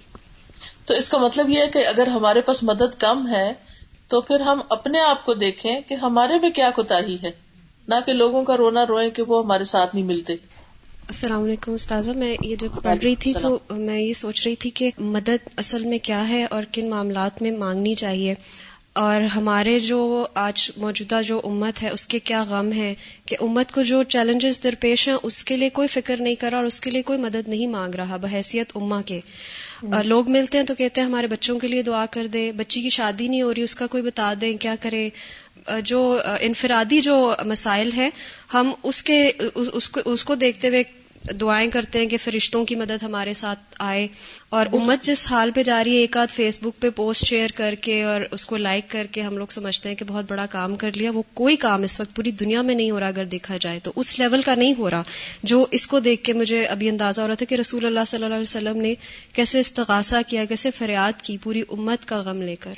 تو 0.85 0.95
اس 0.95 1.09
کا 1.09 1.19
مطلب 1.19 1.51
یہ 1.51 1.61
ہے 1.61 1.69
کہ 1.69 1.87
اگر 1.87 2.07
ہمارے 2.07 2.41
پاس 2.41 2.63
مدد 2.63 2.95
کم 2.99 3.27
ہے 3.29 3.53
تو 4.09 4.21
پھر 4.21 4.41
ہم 4.41 4.61
اپنے 4.69 5.01
آپ 5.01 5.25
کو 5.25 5.35
دیکھیں 5.35 5.81
کہ 5.81 5.95
ہمارے 5.95 6.39
میں 6.43 6.51
کیا 6.51 6.71
کوتا 6.71 6.99
ہے۔ 6.99 7.31
نہ 7.89 7.95
کہ 8.07 8.13
لوگوں 8.13 8.45
کا 8.45 8.57
رونا 8.57 8.87
روئے 8.87 9.11
کہ 9.11 9.23
وہ 9.23 9.43
ہمارے 9.45 9.65
ساتھ 9.65 9.95
نہیں 9.95 10.05
ملتے۔ 10.05 10.33
السلام 10.33 11.45
علیکم 11.45 11.73
استاذہ 11.73 12.11
میں 12.11 12.37
یہ 12.43 12.57
جب 12.57 12.83
پڑھ 12.83 12.99
رہی 13.03 13.17
تھی 13.17 13.35
تو 13.35 13.59
میں 13.71 14.01
یہ 14.01 14.13
سوچ 14.13 14.47
رہی 14.47 14.57
تھی 14.57 14.71
کہ 14.71 14.91
مدد 14.99 15.49
اصل 15.57 15.83
میں 15.83 15.99
کیا 15.99 16.29
ہے 16.29 16.45
اور 16.45 16.63
کن 16.73 16.91
معاملات 16.91 17.43
میں 17.43 17.51
مانگنی 17.51 17.95
چاہیے۔ 17.95 18.35
اور 18.97 19.21
ہمارے 19.21 19.79
جو 19.79 20.27
آج 20.35 20.71
موجودہ 20.77 21.21
جو 21.27 21.41
امت 21.45 21.83
ہے، 21.83 21.91
اس 21.91 22.07
کے 22.07 22.19
کیا 22.19 22.43
غم 22.43 22.73
ہے 22.73 22.95
کہ 23.27 23.37
امت 23.41 23.73
کو 23.73 23.83
جو 23.83 24.03
چیلنجز 24.03 24.63
درپیش 24.63 25.07
ہیں، 25.09 25.15
اس 25.23 25.45
کے 25.45 25.57
لیے 25.57 25.69
کوئی 25.69 25.89
فکر 25.89 26.21
نہیں 26.21 26.35
کرا 26.35 26.57
اور 26.57 26.65
اس 26.65 26.81
کے 26.81 26.91
لیے 26.91 27.03
کوئی 27.03 27.19
مدد 27.19 27.49
نہیں 27.49 27.67
مانگ 27.67 27.95
رہا 27.95 28.17
بحیثیت 28.17 28.73
اما 28.75 29.01
کے۔ 29.03 29.21
لوگ 30.05 30.31
ملتے 30.31 30.59
ہیں 30.59 30.65
تو 30.65 30.75
کہتے 30.75 31.01
ہیں 31.01 31.09
ہمارے 31.09 31.27
بچوں 31.27 31.59
کے 31.59 31.69
لیے 31.69 31.83
دعا 31.83 32.05
کر 32.11 32.27
دے، 32.27 32.51
بچی 32.53 32.83
کی 32.83 32.89
شادی 32.89 33.29
نہیں 33.29 33.43
ہو 33.43 33.55
رہی، 33.55 33.63
اس 33.63 33.75
کا 33.75 33.87
کوئی 33.87 34.03
بتا 34.03 34.33
دیں 34.41 34.53
کیا 34.53 34.75
کرے؟ 34.81 35.09
جو 35.85 36.19
انفرادی 36.41 37.01
جو 37.01 37.35
مسائل 37.47 37.91
ہے 37.97 38.09
ہم 38.55 38.73
اس 38.83 39.03
کے 39.03 39.31
اس 40.05 40.25
کو 40.25 40.35
دیکھتے 40.35 40.69
ہوئے 40.69 40.83
دعائیں 41.41 41.71
کرتے 41.71 41.99
ہیں 41.99 42.07
کہ 42.07 42.17
فرشتوں 42.17 42.65
کی 42.65 42.75
مدد 42.75 43.03
ہمارے 43.03 43.33
ساتھ 43.33 43.59
آئے 43.79 44.09
اور 44.49 44.67
امت 44.73 45.03
جس 45.03 45.27
حال 45.31 45.51
پہ 45.51 45.63
جا 45.63 45.85
رہی 45.85 45.93
ہے، 45.93 45.97
ایک 45.97 46.17
آدھ 46.17 46.33
فیس 46.33 46.63
بک 46.63 46.81
پہ 46.81 46.91
پوسٹ 46.91 47.25
شیئر 47.25 47.49
کر 47.55 47.75
کے 47.81 48.03
اور 48.03 48.21
اس 48.31 48.47
کو 48.47 48.57
لائک 48.57 48.85
کر 48.89 49.07
کے 49.11 49.21
ہم 49.21 49.37
لوگ 49.37 49.47
سمجھتے 49.51 49.89
ہیں 49.89 49.97
کہ 49.97 50.05
بہت 50.05 50.25
بڑا 50.29 50.47
کام 50.47 50.77
کر 50.77 50.91
لیا، 50.93 51.11
وہ 51.11 51.23
کوئی 51.35 51.57
کام 51.57 51.83
اس 51.83 52.01
وقت 52.01 52.17
پوری 52.17 52.31
دنیا 52.31 52.63
میں 52.63 52.75
نہیں 52.75 52.91
ہو 52.91 53.01
رہا 53.01 53.07
اگر 53.07 53.25
دیکھا 53.25 53.57
جائے 53.61 53.79
تو، 53.83 53.93
اس 53.97 54.19
لیول 54.19 54.43
کا 54.43 54.55
نہیں 54.55 54.75
ہو 54.79 54.91
رہا۔ 54.91 55.03
جو 55.43 55.67
اس 55.71 55.87
کو 55.87 56.01
دیکھ 56.01 56.25
کے 56.25 56.33
مجھے 56.33 56.65
ابھی 56.65 56.89
اندازہ 56.89 57.21
ہو 57.21 57.29
رہا 57.29 57.35
تھا 57.35 57.47
کہ 57.47 57.55
رسول 57.55 57.87
اللہ 57.87 58.01
صلی 58.07 58.25
اللہ 58.25 58.35
علیہ 58.35 58.43
وسلم 58.43 58.77
نے 58.77 58.95
کیسے 59.33 59.59
استغاثہ 59.59 60.17
کیا، 60.27 60.45
کیسے 60.45 60.71
فریاد 60.71 61.23
کی 61.23 61.37
پوری 61.43 61.61
امت 61.61 62.05
کا 62.05 62.17
غم 62.17 62.43
لے 62.43 62.57
کر، 62.57 62.75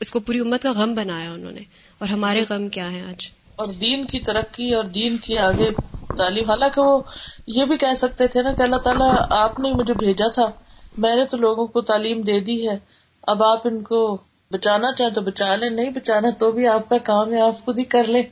اس 0.00 0.10
کو 0.10 0.20
پوری 0.20 0.38
امت 0.38 0.62
کا 0.62 0.72
غم 0.72 0.94
بنایا 0.94 1.32
انہوں 1.32 1.52
نے۔ 1.52 1.60
اور 1.98 2.08
ہمارے 2.08 2.44
غم 2.48 2.68
کیا 2.68 2.92
ہیں 2.92 3.02
آج؟ 3.02 3.30
اور 3.56 3.66
دین 3.66 4.04
کی 4.04 4.18
ترقی 4.18 4.74
اور 4.74 4.84
دین 4.84 5.16
کی 5.16 5.38
آگے 5.38 5.70
تعلیم، 6.16 6.50
حالانکہ 6.50 6.80
وہ 6.80 7.00
یہ 7.46 7.64
بھی 7.64 7.76
کہہ 7.76 7.94
سکتے 7.96 8.26
تھے 8.26 8.42
نا 8.42 8.52
کہ 8.52 8.62
اللہ 8.62 8.76
تعالیٰ 8.76 9.14
آپ 9.30 9.58
نے 9.60 9.72
مجھے 9.72 9.94
بھیجا 9.94 10.28
تھا، 10.28 10.50
میں 10.96 11.16
نے 11.16 11.24
تو 11.24 11.36
لوگوں 11.36 11.66
کو 11.66 11.80
تعلیم 11.80 12.20
دے 12.20 12.40
دی 12.40 12.68
ہے، 12.68 12.78
اب 13.22 13.42
آپ 13.42 13.66
ان 13.66 13.82
کو 13.82 14.16
بچانا 14.50 14.92
چاہیں 14.92 15.10
تو 15.10 15.20
بچا 15.20 15.56
لیں، 15.56 15.70
نہیں 15.70 15.90
بچانا 15.90 16.30
تو 16.30 16.52
بھی 16.52 16.66
آپ 16.66 16.88
کا 16.88 16.98
کام 16.98 17.32
ہے، 17.32 17.40
آپ 17.40 17.64
خود 17.64 17.78
ہی 17.78 17.84
کر 17.84 18.04
لیں۔ 18.04 18.22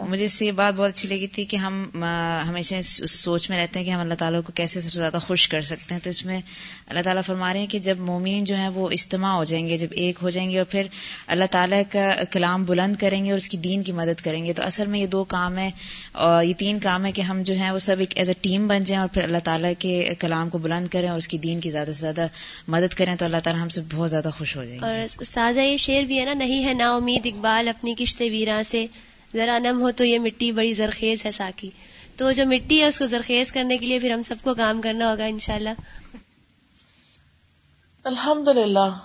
مجھے 0.00 0.24
اس 0.24 0.32
سے 0.32 0.46
یہ 0.46 0.52
بات 0.52 0.74
بہت 0.74 0.90
اچھی 0.90 1.08
لگی 1.08 1.26
تھی 1.26 1.44
کہ 1.44 1.56
ہم 1.56 2.04
ہمیشہ 2.48 2.74
اس 2.74 3.10
سوچ 3.10 3.50
میں 3.50 3.58
رہتے 3.58 3.78
ہیں 3.78 3.86
کہ 3.86 3.90
ہم 3.90 4.00
اللہ 4.00 4.14
تعالیٰ 4.14 4.40
کو 4.46 4.52
کیسے 4.52 4.80
سب 4.80 4.92
سے 4.92 4.98
زیادہ 4.98 5.18
خوش 5.26 5.48
کر 5.48 5.62
سکتے 5.62 5.94
ہیں۔ 5.94 6.00
تو 6.04 6.10
اس 6.10 6.24
میں 6.24 6.40
اللہ 6.86 7.00
تعالیٰ 7.02 7.22
فرما 7.26 7.52
رہے 7.52 7.60
ہیں 7.60 7.66
کہ 7.66 7.78
جب 7.78 7.98
مومین 7.98 8.44
جو 8.44 8.56
ہیں 8.56 8.68
وہ 8.68 8.88
اجتماع 8.90 9.34
ہو 9.34 9.44
جائیں 9.44 9.68
گے، 9.68 9.78
جب 9.78 9.86
ایک 9.90 10.18
ہو 10.22 10.30
جائیں 10.30 10.50
گے 10.50 10.58
اور 10.58 10.66
پھر 10.66 10.82
اللہ 11.26 11.44
تعالیٰ 11.50 11.82
کا 11.92 12.24
کلام 12.30 12.64
بلند 12.64 12.96
کریں 12.96 13.24
گے 13.24 13.30
اور 13.30 13.36
اس 13.36 13.48
کی 13.48 13.56
دین 13.56 13.82
کی 13.82 13.92
مدد 13.92 14.20
کریں 14.20 14.44
گے۔ 14.44 14.52
تو 14.52 14.62
اصل 14.62 14.86
میں 14.86 15.00
یہ 15.00 15.06
دو 15.06 15.24
کام 15.24 15.58
ہیں 15.58 15.70
اور 16.12 16.44
یہ 16.44 16.54
تین 16.58 16.78
کام 16.78 17.06
ہے 17.06 17.12
کہ 17.12 17.22
ہم 17.22 17.42
جو 17.42 17.54
ہیں 17.54 17.70
وہ 17.70 17.78
سب 17.78 17.96
ایک 17.98 18.16
ایز 18.16 18.28
اے 18.28 18.34
ٹیم 18.40 18.68
بن 18.68 18.84
جائیں 18.84 19.00
اور 19.00 19.08
پھر 19.08 19.22
اللہ 19.22 19.38
تعالیٰ 19.44 19.72
کے 19.78 20.14
کلام 20.18 20.48
کو 20.48 20.58
بلند 20.58 20.88
کریں 20.88 21.08
اور 21.08 21.18
اس 21.18 21.28
کی 21.28 21.38
دین 21.38 21.60
کی 21.60 21.70
زیادہ 21.70 21.86
سے 21.86 22.00
زیادہ 22.00 22.26
مدد 22.68 22.94
کریں 22.94 23.16
تو 23.16 23.24
اللہ 23.24 23.36
تعالیٰ 23.44 23.62
ہم 23.62 23.68
سے 23.68 23.80
بہت 23.92 24.10
زیادہ 24.10 24.30
خوش 24.38 24.56
ہو 24.56 24.64
جائیں 24.64 24.80
گے۔ 24.80 24.86
اور 24.86 25.24
سازا 25.24 25.62
یہ 25.62 25.76
شعر 25.76 26.02
بھی 26.02 26.20
ہے 26.20 26.24
نا، 26.24 26.34
نہیں 26.34 26.64
ہے 26.64 26.74
نا 26.74 26.94
امید 26.94 27.26
اقبال 27.26 27.68
اپنی 27.68 27.94
کشت 27.94 28.20
ویراں 28.20 28.62
سے 28.62 28.86
ذرا 29.32 29.58
نم 29.58 29.80
ہو 29.80 29.90
تو 29.90 30.04
یہ 30.04 30.18
مٹی 30.18 30.52
بڑی 30.52 30.74
زرخیز 30.74 31.26
ہے 31.26 31.32
ساکی۔ 31.32 31.70
تو 32.16 32.32
جو 32.32 32.46
مٹی 32.46 32.80
ہے 32.80 32.86
اس 32.86 32.98
کو 32.98 33.06
زرخیز 33.06 33.52
کرنے 33.52 33.78
کے 33.78 33.86
لیے 33.86 33.98
پھر 33.98 34.10
ہم 34.10 34.22
سب 34.22 34.34
کو 34.42 34.54
کام 34.54 34.82
کرنا 34.82 35.10
ہوگا 35.10 35.24
انشاءاللہ۔ 35.24 35.70
الحمد 38.04 38.48
للہ 38.48 38.98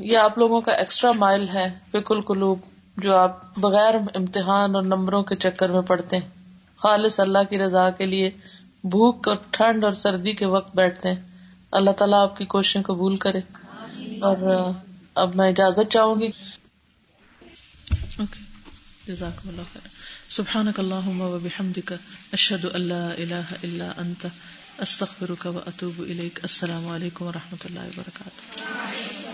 یہ 0.00 0.18
آپ 0.18 0.38
لوگوں 0.38 0.60
کا 0.60 0.72
ایکسٹرا 0.72 1.12
مائل 1.12 1.48
ہے 1.48 1.78
فکل 1.92 2.20
قلوب، 2.20 2.58
جو 2.96 3.16
آپ 3.16 3.58
بغیر 3.58 3.94
امتحان 4.14 4.74
اور 4.74 4.82
نمبروں 4.82 5.22
کے 5.22 5.36
چکر 5.36 5.70
میں 5.70 5.82
پڑھتے 5.82 6.16
ہیں۔ 6.16 6.28
خالص 6.76 7.20
اللہ 7.20 7.38
کی 7.50 7.58
رضا 7.58 7.90
کے 7.90 8.06
لیے 8.06 8.30
بھوک 8.84 9.28
اور 9.28 9.36
ٹھنڈ 9.50 9.84
اور 9.84 9.92
سردی 9.92 10.32
کے 10.32 10.46
وقت 10.46 10.76
بیٹھتے 10.76 11.08
ہیں۔ 11.08 11.22
اللہ 11.70 11.90
تعالیٰ 11.90 12.22
آپ 12.22 12.36
کی 12.36 12.44
کوششیں 12.44 12.82
قبول 12.82 13.16
کرے۔ 13.16 13.40
اور، 14.20 14.70
اب 15.14 15.34
میں 15.34 15.48
اجازت 15.48 15.90
چاہوں 15.90 16.20
گی۔ 16.20 16.28
جزاکم 19.06 19.48
اللہ 19.48 19.62
خیر. 19.72 19.88
سبحانک 20.28 20.78
اللہم 20.80 21.20
و 21.20 21.38
بحمدک، 21.42 21.92
اشہد 22.32 22.64
ان 22.74 22.80
لا 22.80 23.10
الہ 23.10 23.44
الا 23.62 23.92
انت، 23.96 24.26
استغفرک 24.78 25.46
و 25.46 25.58
اتوب 25.66 26.00
الیک. 26.00 26.38
السلام 26.42 26.88
علیکم 26.88 27.24
و 27.24 27.32
رحمۃ 27.32 27.64
اللہ 27.64 27.80
وبرکاتہ 27.80 29.25